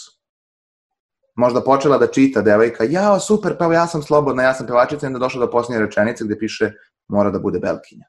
Možda 1.35 1.63
počela 1.63 1.97
da 1.97 2.07
čita 2.07 2.41
devojka, 2.41 2.83
jao 2.83 3.19
super, 3.19 3.57
pa 3.57 3.73
ja 3.73 3.87
sam 3.87 4.01
slobodna, 4.01 4.43
ja 4.43 4.53
sam 4.53 4.67
pevačica, 4.67 5.05
i 5.05 5.07
onda 5.07 5.19
došla 5.19 5.45
do 5.45 5.51
posljednje 5.51 5.85
rečenice 5.85 6.25
gde 6.25 6.37
piše 6.39 6.71
mora 7.07 7.31
da 7.31 7.39
bude 7.39 7.59
belkinja. 7.59 8.05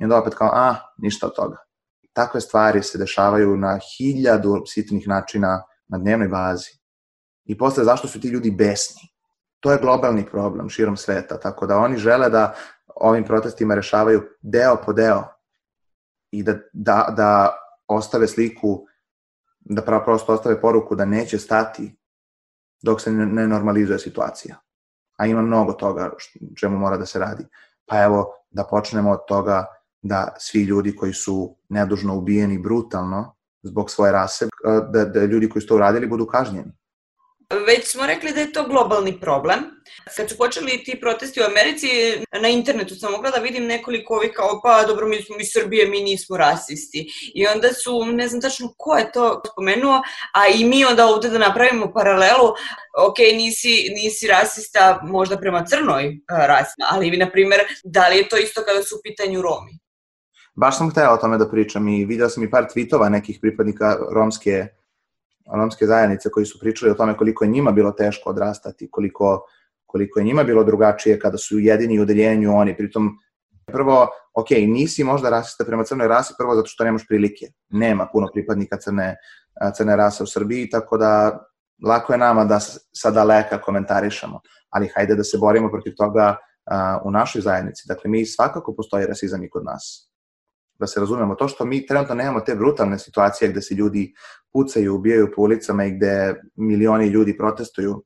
I 0.00 0.04
onda 0.04 0.18
opet 0.18 0.34
kao, 0.34 0.50
a, 0.52 0.74
ništa 0.98 1.26
od 1.26 1.34
toga. 1.34 1.56
Takve 2.12 2.40
stvari 2.40 2.82
se 2.82 2.98
dešavaju 2.98 3.56
na 3.56 3.78
hiljadu 3.78 4.62
sitnih 4.66 5.08
načina 5.08 5.62
na 5.88 5.98
dnevnoj 5.98 6.28
bazi. 6.28 6.70
I 7.44 7.58
posle, 7.58 7.84
zašto 7.84 8.08
su 8.08 8.20
ti 8.20 8.28
ljudi 8.28 8.50
besni? 8.50 9.02
To 9.60 9.72
je 9.72 9.78
globalni 9.82 10.26
problem 10.26 10.68
širom 10.68 10.96
sveta, 10.96 11.40
tako 11.40 11.66
da 11.66 11.78
oni 11.78 11.98
žele 11.98 12.30
da 12.30 12.54
ovim 12.94 13.24
protestima 13.24 13.74
rešavaju 13.74 14.22
deo 14.42 14.76
po 14.86 14.92
deo 14.92 15.24
i 16.30 16.42
da, 16.42 16.58
da, 16.72 17.14
da 17.16 17.56
ostave 17.88 18.26
sliku, 18.26 18.86
da 19.60 19.82
pravo 19.82 20.04
prosto 20.04 20.32
ostave 20.32 20.60
poruku 20.60 20.94
da 20.94 21.04
neće 21.04 21.38
stati 21.38 21.96
dok 22.82 23.00
se 23.00 23.12
ne 23.12 23.48
normalizuje 23.48 23.98
situacija. 23.98 24.56
A 25.16 25.26
ima 25.26 25.42
mnogo 25.42 25.72
toga 25.72 26.10
čemu 26.60 26.78
mora 26.78 26.96
da 26.96 27.06
se 27.06 27.18
radi. 27.18 27.44
Pa 27.86 28.02
evo, 28.02 28.32
da 28.50 28.64
počnemo 28.64 29.10
od 29.10 29.20
toga 29.28 29.66
da 30.02 30.34
svi 30.38 30.62
ljudi 30.62 30.96
koji 30.96 31.12
su 31.12 31.56
nedužno 31.68 32.16
ubijeni 32.16 32.58
brutalno 32.58 33.36
zbog 33.62 33.90
svoje 33.90 34.12
rase, 34.12 34.48
da, 34.92 35.04
da 35.04 35.24
ljudi 35.24 35.48
koji 35.48 35.62
su 35.62 35.68
to 35.68 35.74
uradili 35.74 36.06
budu 36.06 36.26
kažnjeni. 36.26 36.72
Već 37.50 37.92
smo 37.92 38.06
rekli 38.06 38.32
da 38.32 38.40
je 38.40 38.52
to 38.52 38.64
globalni 38.68 39.20
problem. 39.20 39.58
Kad 40.16 40.28
su 40.28 40.36
počeli 40.36 40.84
ti 40.84 41.00
protesti 41.00 41.40
u 41.40 41.44
Americi, 41.44 41.88
na 42.42 42.48
internetu 42.48 42.94
sam 42.94 43.12
mogla 43.12 43.30
da 43.30 43.38
vidim 43.38 43.66
nekoliko 43.66 44.14
ovih 44.14 44.30
kao, 44.34 44.60
pa 44.62 44.84
dobro, 44.86 45.06
mi 45.06 45.22
smo 45.22 45.36
iz 45.40 45.48
Srbije, 45.52 45.86
mi 45.88 46.00
nismo 46.00 46.36
rasisti. 46.36 47.06
I 47.34 47.46
onda 47.46 47.68
su, 47.72 48.04
ne 48.04 48.28
znam 48.28 48.40
tačno 48.40 48.74
ko 48.76 48.96
je 48.96 49.12
to 49.12 49.42
spomenuo, 49.52 50.02
a 50.34 50.46
i 50.46 50.64
mi 50.64 50.84
onda 50.84 51.06
ovde 51.06 51.28
da 51.28 51.38
napravimo 51.38 51.92
paralelu, 51.92 52.48
ok, 53.08 53.18
nisi, 53.18 53.88
nisi 54.02 54.26
rasista 54.26 55.00
možda 55.02 55.38
prema 55.38 55.64
crnoj 55.64 56.18
rasi, 56.28 56.74
ali, 56.90 57.16
na 57.16 57.30
primer, 57.30 57.60
da 57.84 58.08
li 58.08 58.16
je 58.16 58.28
to 58.28 58.36
isto 58.36 58.62
kada 58.66 58.82
su 58.82 58.96
u 58.96 59.00
pitanju 59.02 59.42
Romi? 59.42 59.78
Baš 60.54 60.78
sam 60.78 60.90
htela 60.90 61.14
o 61.14 61.16
tome 61.16 61.38
da 61.38 61.50
pričam 61.50 61.88
i 61.88 62.04
video 62.04 62.28
sam 62.28 62.44
i 62.44 62.50
par 62.50 62.64
tweetova 62.64 63.08
nekih 63.08 63.38
pripadnika 63.40 63.96
romske 64.14 64.66
romske 65.54 65.86
zajednice 65.86 66.30
koji 66.30 66.46
su 66.46 66.58
pričali 66.60 66.90
o 66.90 66.94
tome 66.94 67.16
koliko 67.16 67.44
je 67.44 67.50
njima 67.50 67.72
bilo 67.72 67.92
teško 67.92 68.30
odrastati, 68.30 68.88
koliko, 68.90 69.46
koliko 69.86 70.18
je 70.18 70.24
njima 70.24 70.44
bilo 70.44 70.64
drugačije 70.64 71.18
kada 71.18 71.38
su 71.38 71.58
jedini 71.58 71.98
u 71.98 72.02
odeljenju 72.02 72.56
oni, 72.56 72.76
pritom 72.76 73.18
prvo, 73.66 74.08
ok, 74.34 74.50
nisi 74.50 75.04
možda 75.04 75.30
rasista 75.30 75.64
prema 75.64 75.84
crnoj 75.84 76.08
rasi, 76.08 76.34
prvo 76.38 76.54
zato 76.54 76.66
što 76.66 76.84
nemaš 76.84 77.06
prilike. 77.08 77.46
Nema 77.68 78.08
puno 78.12 78.28
pripadnika 78.32 78.76
crne, 78.76 79.16
crne 79.76 79.96
rase 79.96 80.22
u 80.22 80.26
Srbiji, 80.26 80.70
tako 80.70 80.98
da 80.98 81.38
lako 81.86 82.12
je 82.12 82.18
nama 82.18 82.44
da 82.44 82.60
sa 82.92 83.10
daleka 83.10 83.60
komentarišemo, 83.60 84.40
ali 84.70 84.90
hajde 84.94 85.14
da 85.14 85.24
se 85.24 85.38
borimo 85.38 85.70
protiv 85.70 85.94
toga 85.96 86.36
uh, 86.36 87.06
u 87.06 87.10
našoj 87.10 87.42
zajednici. 87.42 87.84
Dakle, 87.88 88.10
mi 88.10 88.26
svakako 88.26 88.74
postoji 88.74 89.06
rasizam 89.06 89.44
i 89.44 89.50
kod 89.50 89.64
nas 89.64 90.10
da 90.78 90.86
se 90.86 91.00
razumemo, 91.00 91.34
to 91.34 91.48
što 91.48 91.64
mi 91.64 91.86
trenutno 91.86 92.14
nemamo 92.14 92.40
te 92.40 92.54
brutalne 92.54 92.98
situacije 92.98 93.50
gde 93.50 93.62
se 93.62 93.74
ljudi 93.74 94.14
pucaju, 94.52 94.94
ubijaju 94.94 95.32
po 95.36 95.42
ulicama 95.42 95.84
i 95.84 95.90
gde 95.90 96.34
milioni 96.56 97.06
ljudi 97.06 97.36
protestuju, 97.36 98.04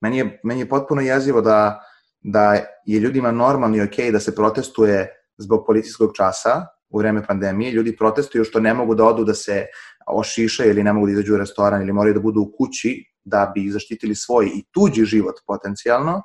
meni 0.00 0.18
je, 0.18 0.40
meni 0.44 0.60
je 0.60 0.68
potpuno 0.68 1.00
jezivo 1.00 1.40
da, 1.40 1.80
da 2.20 2.52
je 2.84 3.00
ljudima 3.00 3.30
normalno 3.30 3.76
i 3.76 3.82
okej 3.82 4.06
okay 4.06 4.12
da 4.12 4.20
se 4.20 4.34
protestuje 4.34 5.08
zbog 5.38 5.64
policijskog 5.66 6.10
časa 6.16 6.66
u 6.88 6.98
vreme 6.98 7.26
pandemije, 7.26 7.72
ljudi 7.72 7.96
protestuju 7.96 8.44
što 8.44 8.60
ne 8.60 8.74
mogu 8.74 8.94
da 8.94 9.04
odu 9.04 9.24
da 9.24 9.34
se 9.34 9.66
ošišaju 10.06 10.70
ili 10.70 10.82
ne 10.82 10.92
mogu 10.92 11.06
da 11.06 11.12
izađu 11.12 11.34
u 11.34 11.38
restoran 11.38 11.82
ili 11.82 11.92
moraju 11.92 12.14
da 12.14 12.20
budu 12.20 12.40
u 12.40 12.52
kući 12.58 13.04
da 13.24 13.52
bi 13.54 13.70
zaštitili 13.70 14.14
svoj 14.14 14.46
i 14.54 14.64
tuđi 14.70 15.04
život 15.04 15.34
potencijalno, 15.46 16.22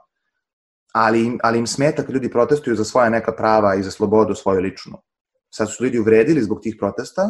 ali 0.93 1.25
im, 1.25 1.39
ali 1.43 1.60
im 1.60 1.67
smeta 1.67 2.03
kad 2.03 2.12
ljudi 2.13 2.32
protestuju 2.32 2.75
za 2.75 2.84
svoja 2.84 3.10
neka 3.10 3.32
prava 3.32 3.75
i 3.75 3.84
za 3.84 3.91
slobodu 3.91 4.36
svoju 4.36 4.62
ličnu. 4.62 4.97
Sad 5.56 5.70
su 5.72 5.84
ljudi 5.84 6.00
uvredili 6.00 6.42
zbog 6.42 6.60
tih 6.62 6.76
protesta, 6.80 7.30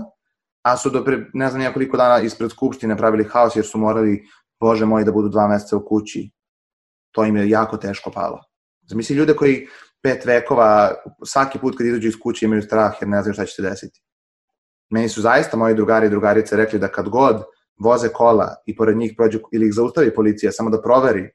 a 0.64 0.78
su 0.78 0.90
do 0.90 1.04
pre, 1.04 1.26
ne 1.34 1.50
znam 1.50 1.62
nekoliko 1.62 1.98
dana 1.98 2.20
ispred 2.20 2.52
Skupštine 2.52 2.98
pravili 2.98 3.24
haos 3.24 3.56
jer 3.56 3.66
su 3.66 3.78
morali, 3.78 4.24
bože 4.60 4.86
moj, 4.86 5.04
da 5.04 5.12
budu 5.12 5.30
dva 5.30 5.48
meseca 5.48 5.78
u 5.78 5.86
kući. 5.86 6.30
To 7.12 7.26
im 7.26 7.36
je 7.36 7.50
jako 7.50 7.78
teško 7.78 8.12
palo. 8.12 8.40
Zamisli 8.90 9.16
ljude 9.16 9.36
koji 9.36 9.68
pet 10.02 10.26
vekova, 10.26 10.94
svaki 11.26 11.60
put 11.60 11.78
kad 11.78 11.88
izađu 11.88 12.08
iz 12.08 12.16
kuće 12.24 12.46
imaju 12.46 12.62
strah 12.62 12.96
jer 13.02 13.10
ne 13.10 13.22
znaju 13.22 13.34
šta 13.34 13.46
će 13.46 13.54
se 13.56 13.62
desiti. 13.62 14.02
Meni 14.90 15.10
su 15.10 15.22
zaista 15.22 15.58
moji 15.58 15.76
drugari 15.76 16.08
i 16.08 16.10
drugarice 16.10 16.58
rekli 16.58 16.80
da 16.80 16.88
kad 16.88 17.10
god 17.10 17.44
voze 17.80 18.10
kola 18.10 18.56
i 18.66 18.76
pored 18.76 18.98
njih 18.98 19.14
prođu 19.18 19.40
ili 19.52 19.68
ih 19.68 19.74
zaustavi 19.74 20.16
policija 20.16 20.52
samo 20.52 20.70
da 20.70 20.82
proveri, 20.82 21.30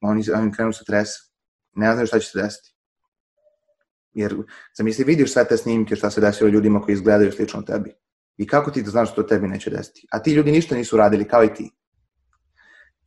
oni, 0.00 0.24
oni 0.34 0.52
krenu 0.52 0.72
se 0.72 0.84
trese. 0.84 1.18
Ne 1.74 1.92
znaju 1.92 2.06
šta 2.06 2.18
će 2.18 2.28
se 2.28 2.42
desiti. 2.42 2.71
Jer, 4.14 4.36
zamisli, 4.78 5.04
vidiš 5.04 5.32
sve 5.32 5.44
te 5.44 5.56
snimke 5.56 5.96
šta 5.96 6.10
se 6.10 6.20
desilo 6.20 6.50
ljudima 6.50 6.80
koji 6.82 6.92
izgledaju 6.92 7.32
slično 7.32 7.62
tebi. 7.62 7.94
I 8.36 8.46
kako 8.46 8.70
ti 8.70 8.82
da 8.82 8.90
znaš 8.90 9.12
što 9.12 9.22
tebi 9.22 9.48
neće 9.48 9.70
desiti? 9.70 10.06
A 10.10 10.18
ti 10.18 10.32
ljudi 10.32 10.52
ništa 10.52 10.74
nisu 10.74 10.96
radili, 10.96 11.28
kao 11.28 11.44
i 11.44 11.54
ti. 11.54 11.70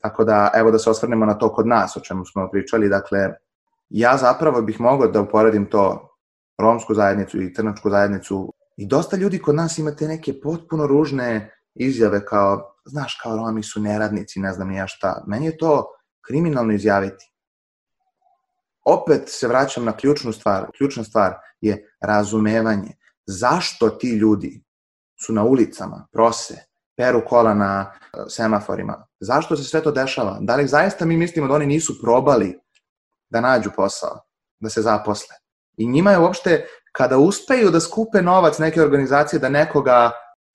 Tako 0.02 0.24
da, 0.24 0.52
evo 0.56 0.72
da 0.72 0.80
se 0.80 0.90
osvrnemo 0.90 1.26
na 1.26 1.38
to 1.38 1.54
kod 1.54 1.68
nas, 1.68 1.98
o 1.98 2.00
čemu 2.00 2.26
smo 2.26 2.50
pričali. 2.52 2.90
Dakle, 2.90 3.20
ja 3.90 4.18
zapravo 4.18 4.62
bih 4.62 4.82
mogao 4.82 5.08
da 5.08 5.22
uporedim 5.22 5.66
to 5.66 6.10
romsku 6.58 6.94
zajednicu 6.94 7.42
i 7.42 7.54
crnačku 7.54 7.90
zajednicu. 7.90 8.54
I 8.78 8.88
dosta 8.88 9.18
ljudi 9.18 9.40
kod 9.40 9.56
nas 9.56 9.78
imate 9.78 10.08
neke 10.08 10.34
potpuno 10.44 10.88
ružne 10.88 11.52
izjave 11.76 12.26
kao, 12.26 12.76
znaš, 12.86 13.20
kao 13.24 13.36
Romi 13.36 13.64
su 13.64 13.82
neradnici, 13.82 14.40
ne 14.40 14.54
znam 14.54 14.68
ni 14.68 14.76
ja 14.76 14.88
šta. 14.88 15.24
Meni 15.28 15.46
je 15.46 15.58
to 15.58 15.86
kriminalno 16.28 16.74
izjaviti 16.74 17.35
opet 18.86 19.22
se 19.30 19.48
vraćam 19.48 19.86
na 19.86 19.98
ključnu 19.98 20.34
stvar. 20.34 20.66
Ključna 20.78 21.04
stvar 21.04 21.34
je 21.62 21.96
razumevanje. 22.02 22.92
Zašto 23.26 23.90
ti 23.90 24.10
ljudi 24.10 24.64
su 25.26 25.34
na 25.34 25.44
ulicama, 25.44 26.08
prose? 26.12 26.56
peru 26.98 27.22
kola 27.28 27.54
na 27.54 27.92
e, 27.92 28.18
semaforima. 28.30 29.08
Zašto 29.20 29.56
se 29.56 29.64
sve 29.64 29.84
to 29.84 29.92
dešava? 29.92 30.38
Da 30.42 30.56
li 30.56 30.68
zaista 30.68 31.06
mi 31.06 31.18
mislimo 31.18 31.48
da 31.48 31.54
oni 31.54 31.66
nisu 31.66 32.02
probali 32.02 32.60
da 33.30 33.42
nađu 33.42 33.70
posao, 33.76 34.20
da 34.60 34.70
se 34.70 34.82
zaposle? 34.82 35.36
I 35.78 35.88
njima 35.88 36.12
je 36.12 36.20
uopšte, 36.20 36.66
kada 36.92 37.18
uspeju 37.18 37.72
da 37.72 37.80
skupe 37.80 38.22
novac 38.22 38.60
neke 38.60 38.82
organizacije 38.82 39.40
da 39.40 39.50
nekoga, 39.50 40.12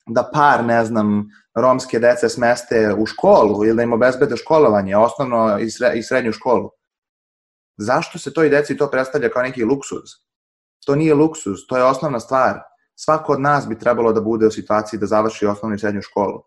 da 0.07 0.31
par, 0.33 0.65
ne 0.65 0.85
znam, 0.85 1.25
romske 1.55 1.99
dece 1.99 2.29
smeste 2.29 2.95
u 2.99 3.07
školu 3.07 3.65
ili 3.65 3.77
da 3.77 3.83
im 3.83 3.93
obezbede 3.93 4.37
školovanje, 4.37 4.97
osnovno 4.97 5.59
i 5.95 6.03
srednju 6.03 6.33
školu, 6.33 6.71
zašto 7.81 8.19
se 8.19 8.33
to 8.33 8.45
i 8.45 8.49
deci 8.49 8.77
to 8.77 8.91
predstavlja 8.91 9.29
kao 9.29 9.43
neki 9.43 9.65
luksuz? 9.65 10.11
To 10.87 10.95
nije 10.95 11.15
luksuz, 11.15 11.59
to 11.69 11.77
je 11.77 11.85
osnovna 11.85 12.21
stvar. 12.21 12.61
Svako 12.95 13.33
od 13.33 13.41
nas 13.41 13.69
bi 13.69 13.79
trebalo 13.79 14.13
da 14.13 14.21
bude 14.21 14.47
u 14.47 14.51
situaciji 14.51 15.01
da 15.01 15.07
završi 15.07 15.47
osnovnu 15.47 15.77
i 15.77 15.79
srednju 15.79 16.03
školu. 16.03 16.43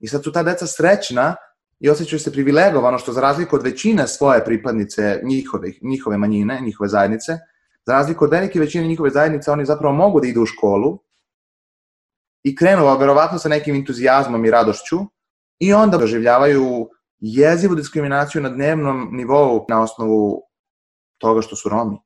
I 0.00 0.08
sad 0.08 0.24
su 0.24 0.32
ta 0.32 0.42
deca 0.42 0.66
srećna 0.66 1.36
i 1.80 1.90
osjećaju 1.90 2.20
se 2.20 2.32
privilegovano 2.32 2.98
što 2.98 3.12
za 3.12 3.20
razliku 3.20 3.56
od 3.56 3.62
većine 3.62 4.06
svoje 4.08 4.44
pripadnice 4.44 5.20
njihove, 5.24 5.72
njihove 5.82 6.16
manjine, 6.16 6.60
njihove 6.60 6.88
zajednice, 6.88 7.38
za 7.86 7.92
razliku 7.92 8.24
od 8.24 8.30
velike 8.30 8.60
većine 8.60 8.86
njihove 8.86 9.10
zajednice, 9.10 9.50
oni 9.50 9.64
zapravo 9.64 9.94
mogu 9.94 10.20
da 10.20 10.26
idu 10.26 10.42
u 10.42 10.46
školu 10.46 10.98
i 12.42 12.56
krenu 12.56 12.96
verovatno 12.98 13.38
sa 13.38 13.48
nekim 13.48 13.74
entuzijazmom 13.74 14.44
i 14.44 14.50
radošću 14.50 14.98
i 15.58 15.72
onda 15.72 15.98
doživljavaju 15.98 16.88
jezivu 17.20 17.74
diskriminaciju 17.74 18.42
na 18.42 18.48
dnevnom 18.48 19.08
nivou 19.12 19.66
na 19.68 19.82
osnovu 19.82 20.42
toga 21.18 21.42
što 21.42 21.56
su 21.56 21.68
Romi. 21.68 21.98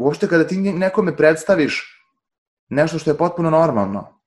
Uopšte 0.00 0.28
kada 0.28 0.46
ti 0.46 0.60
nekome 0.60 1.16
predstaviš 1.16 1.98
nešto 2.68 2.98
što 2.98 3.10
je 3.10 3.18
potpuno 3.18 3.50
normalno, 3.50 4.20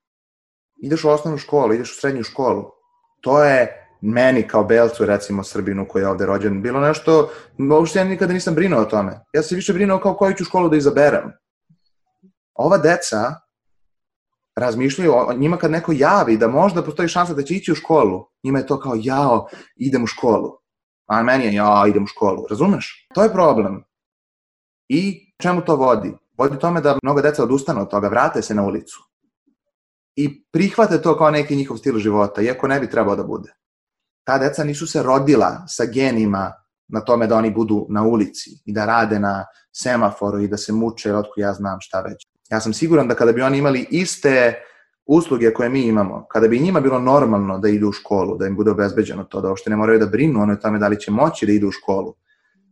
ideš 0.77 1.03
u 1.03 1.09
osnovnu 1.09 1.37
školu, 1.37 1.73
ideš 1.73 1.91
u 1.91 1.99
srednju 1.99 2.23
školu, 2.23 2.71
to 3.21 3.43
je 3.43 3.87
meni 4.01 4.47
kao 4.47 4.63
belcu, 4.63 5.05
recimo 5.05 5.43
Srbinu 5.43 5.87
koji 5.89 6.03
je 6.03 6.07
ovde 6.07 6.25
rođen, 6.25 6.61
bilo 6.61 6.79
nešto, 6.79 7.29
uopšte 7.71 7.99
ja 7.99 8.05
nikada 8.05 8.33
nisam 8.33 8.55
brinuo 8.55 8.81
o 8.81 8.85
tome. 8.85 9.19
Ja 9.33 9.43
sam 9.43 9.55
više 9.55 9.73
brinuo 9.73 9.99
kao 9.99 10.13
koju 10.13 10.33
ću 10.33 10.45
školu 10.45 10.69
da 10.69 10.77
izaberem. 10.77 11.31
Ova 12.53 12.77
deca 12.77 13.44
razmišljaju 14.55 15.13
o 15.13 15.33
njima 15.33 15.57
kad 15.57 15.71
neko 15.71 15.91
javi 15.91 16.37
da 16.37 16.47
možda 16.47 16.83
postoji 16.83 17.09
šansa 17.09 17.33
da 17.33 17.43
će 17.43 17.53
ići 17.53 17.71
u 17.71 17.75
školu, 17.75 18.25
njima 18.43 18.59
je 18.59 18.67
to 18.67 18.79
kao 18.79 18.93
jao, 18.97 19.47
idem 19.75 20.03
u 20.03 20.07
školu. 20.07 20.51
A 21.07 21.23
meni 21.23 21.45
je 21.45 21.53
jao, 21.53 21.87
idem 21.87 22.03
u 22.03 22.07
školu. 22.07 22.45
Razumeš? 22.49 23.07
To 23.13 23.23
je 23.23 23.33
problem. 23.33 23.83
I 24.89 25.33
čemu 25.41 25.61
to 25.61 25.75
vodi? 25.75 26.13
Vodi 26.37 26.59
tome 26.59 26.81
da 26.81 26.97
mnogo 27.03 27.21
deca 27.21 27.43
odustane 27.43 27.81
od 27.81 27.89
toga, 27.89 28.07
vrate 28.07 28.41
se 28.41 28.55
na 28.55 28.63
ulicu. 28.63 28.97
I 30.15 30.43
prihvate 30.51 31.01
to 31.01 31.17
kao 31.17 31.31
neki 31.31 31.55
njihov 31.55 31.77
stil 31.77 31.97
života, 31.97 32.41
iako 32.41 32.67
ne 32.67 32.79
bi 32.79 32.89
trebao 32.89 33.15
da 33.15 33.23
bude. 33.23 33.53
Ta 34.23 34.37
deca 34.37 34.63
nisu 34.63 34.87
se 34.87 35.03
rodila 35.03 35.63
sa 35.67 35.85
genima 35.85 36.53
na 36.87 37.01
tome 37.01 37.27
da 37.27 37.37
oni 37.37 37.51
budu 37.51 37.85
na 37.89 38.03
ulici 38.03 38.49
i 38.65 38.73
da 38.73 38.85
rade 38.85 39.19
na 39.19 39.45
semaforu 39.73 40.39
i 40.39 40.47
da 40.47 40.57
se 40.57 40.73
muče, 40.73 41.15
otko 41.15 41.33
ja 41.37 41.53
znam 41.53 41.77
šta 41.81 42.01
već. 42.01 42.27
Ja 42.49 42.59
sam 42.59 42.73
siguran 42.73 43.07
da 43.07 43.15
kada 43.15 43.31
bi 43.31 43.41
oni 43.41 43.57
imali 43.57 43.87
iste 43.91 44.63
usluge 45.05 45.53
koje 45.53 45.69
mi 45.69 45.81
imamo, 45.81 46.25
kada 46.29 46.47
bi 46.47 46.59
njima 46.59 46.79
bilo 46.79 46.99
normalno 46.99 47.57
da 47.59 47.69
idu 47.69 47.89
u 47.89 47.91
školu, 47.91 48.37
da 48.37 48.47
im 48.47 48.55
bude 48.55 48.71
obezbeđeno 48.71 49.23
to, 49.23 49.41
da 49.41 49.49
uopšte 49.49 49.69
ne 49.69 49.75
moraju 49.75 49.99
da 49.99 50.05
brinu 50.05 50.41
ono 50.41 50.55
tome 50.55 50.79
da 50.79 50.87
li 50.87 50.99
će 50.99 51.11
moći 51.11 51.45
da 51.45 51.51
idu 51.51 51.67
u 51.67 51.71
školu, 51.71 52.15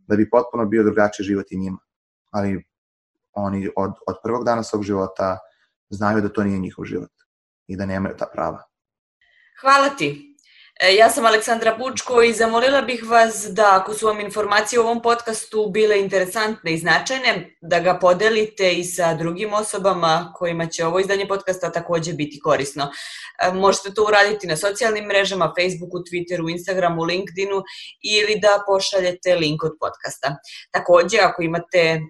da 0.06 0.16
bi 0.16 0.30
potpuno 0.30 0.66
bio 0.66 0.82
drugačiji 0.82 1.24
život 1.24 1.46
i 1.52 1.58
njima. 1.58 1.78
Ali 2.30 2.64
oni 3.32 3.68
od, 3.76 3.92
od 4.06 4.16
prvog 4.22 4.44
dana 4.44 4.62
svog 4.62 4.82
života 4.82 5.38
znaju 5.90 6.20
da 6.20 6.28
to 6.28 6.44
nije 6.44 6.58
njihov 6.58 6.84
život 6.84 7.10
i 7.66 7.76
da 7.76 7.86
nemaju 7.86 8.16
ta 8.18 8.26
prava. 8.32 8.62
Hvala 9.60 9.88
ti. 9.88 10.33
E, 10.80 10.94
ja 10.94 11.10
sam 11.10 11.26
Aleksandra 11.26 11.76
Bučko 11.78 12.22
i 12.22 12.32
zamolila 12.32 12.82
bih 12.82 13.04
vas 13.06 13.46
da 13.50 13.78
ako 13.80 13.94
su 13.94 14.06
vam 14.06 14.20
informacije 14.20 14.80
u 14.80 14.82
ovom 14.82 15.02
podcastu 15.02 15.70
bile 15.70 16.00
interesantne 16.00 16.74
i 16.74 16.78
značajne, 16.78 17.56
da 17.60 17.80
ga 17.80 17.98
podelite 17.98 18.72
i 18.72 18.84
sa 18.84 19.14
drugim 19.14 19.52
osobama 19.52 20.32
kojima 20.36 20.66
će 20.66 20.86
ovo 20.86 21.00
izdanje 21.00 21.28
podcasta 21.28 21.72
takođe 21.72 22.12
biti 22.12 22.40
korisno. 22.40 22.90
E, 23.42 23.52
možete 23.52 23.94
to 23.94 24.04
uraditi 24.04 24.46
na 24.46 24.56
socijalnim 24.56 25.04
mrežama, 25.04 25.52
Facebooku, 25.58 25.98
Twitteru, 25.98 26.50
Instagramu, 26.50 27.04
LinkedInu 27.04 27.62
ili 28.02 28.40
da 28.40 28.62
pošaljete 28.66 29.34
link 29.34 29.64
od 29.64 29.72
podcasta. 29.80 30.36
Takođe, 30.70 31.18
ako 31.18 31.42
imate 31.42 31.80
e, 31.80 32.00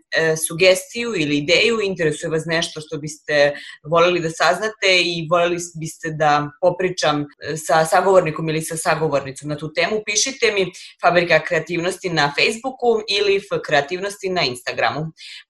sugestiju 0.49 1.13
ili 1.17 1.37
ideju, 1.37 1.81
interesuje 1.83 2.31
vas 2.31 2.43
nešto 2.47 2.81
što 2.81 2.99
biste 2.99 3.53
voleli 3.91 4.21
da 4.21 4.31
saznate 4.31 5.01
i 5.05 5.29
voleli 5.31 5.59
biste 5.81 6.11
da 6.11 6.51
popričam 6.61 7.25
sa 7.67 7.85
sagovornikom 7.85 8.54
ili 8.55 8.63
sa 8.63 8.77
sagovornicom 8.77 9.49
na 9.49 9.57
tu 9.59 9.73
temu, 9.73 10.03
pišite 10.07 10.53
mi 10.55 10.71
Fabrika 11.03 11.41
kreativnosti 11.43 12.09
na 12.11 12.33
Facebooku 12.37 13.03
ili 13.09 13.37
F 13.37 13.59
kreativnosti 13.67 14.29
na 14.29 14.43
Instagramu. 14.43 15.01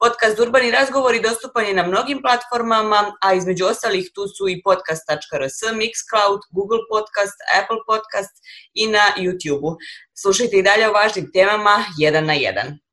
Podcast 0.01 0.41
Urbani 0.41 0.71
razgovori 0.71 1.21
dostupan 1.21 1.67
je 1.67 1.75
na 1.75 1.87
mnogim 1.87 2.23
platformama, 2.23 3.17
a 3.21 3.35
između 3.35 3.67
ostalih 3.67 4.11
tu 4.15 4.29
su 4.29 4.49
i 4.49 4.63
podcast.rs, 4.63 5.59
Mixcloud, 5.81 6.41
Google 6.57 6.83
Podcast, 6.93 7.39
Apple 7.61 7.83
Podcast 7.87 8.35
i 8.75 8.87
na 8.87 9.05
YouTubeu. 9.19 9.77
Slušajte 10.23 10.57
i 10.57 10.63
dalje 10.63 10.89
o 10.89 10.93
važnim 10.93 11.31
temama 11.33 11.85
jedan 11.99 12.27
na 12.27 12.33
jedan. 12.33 12.84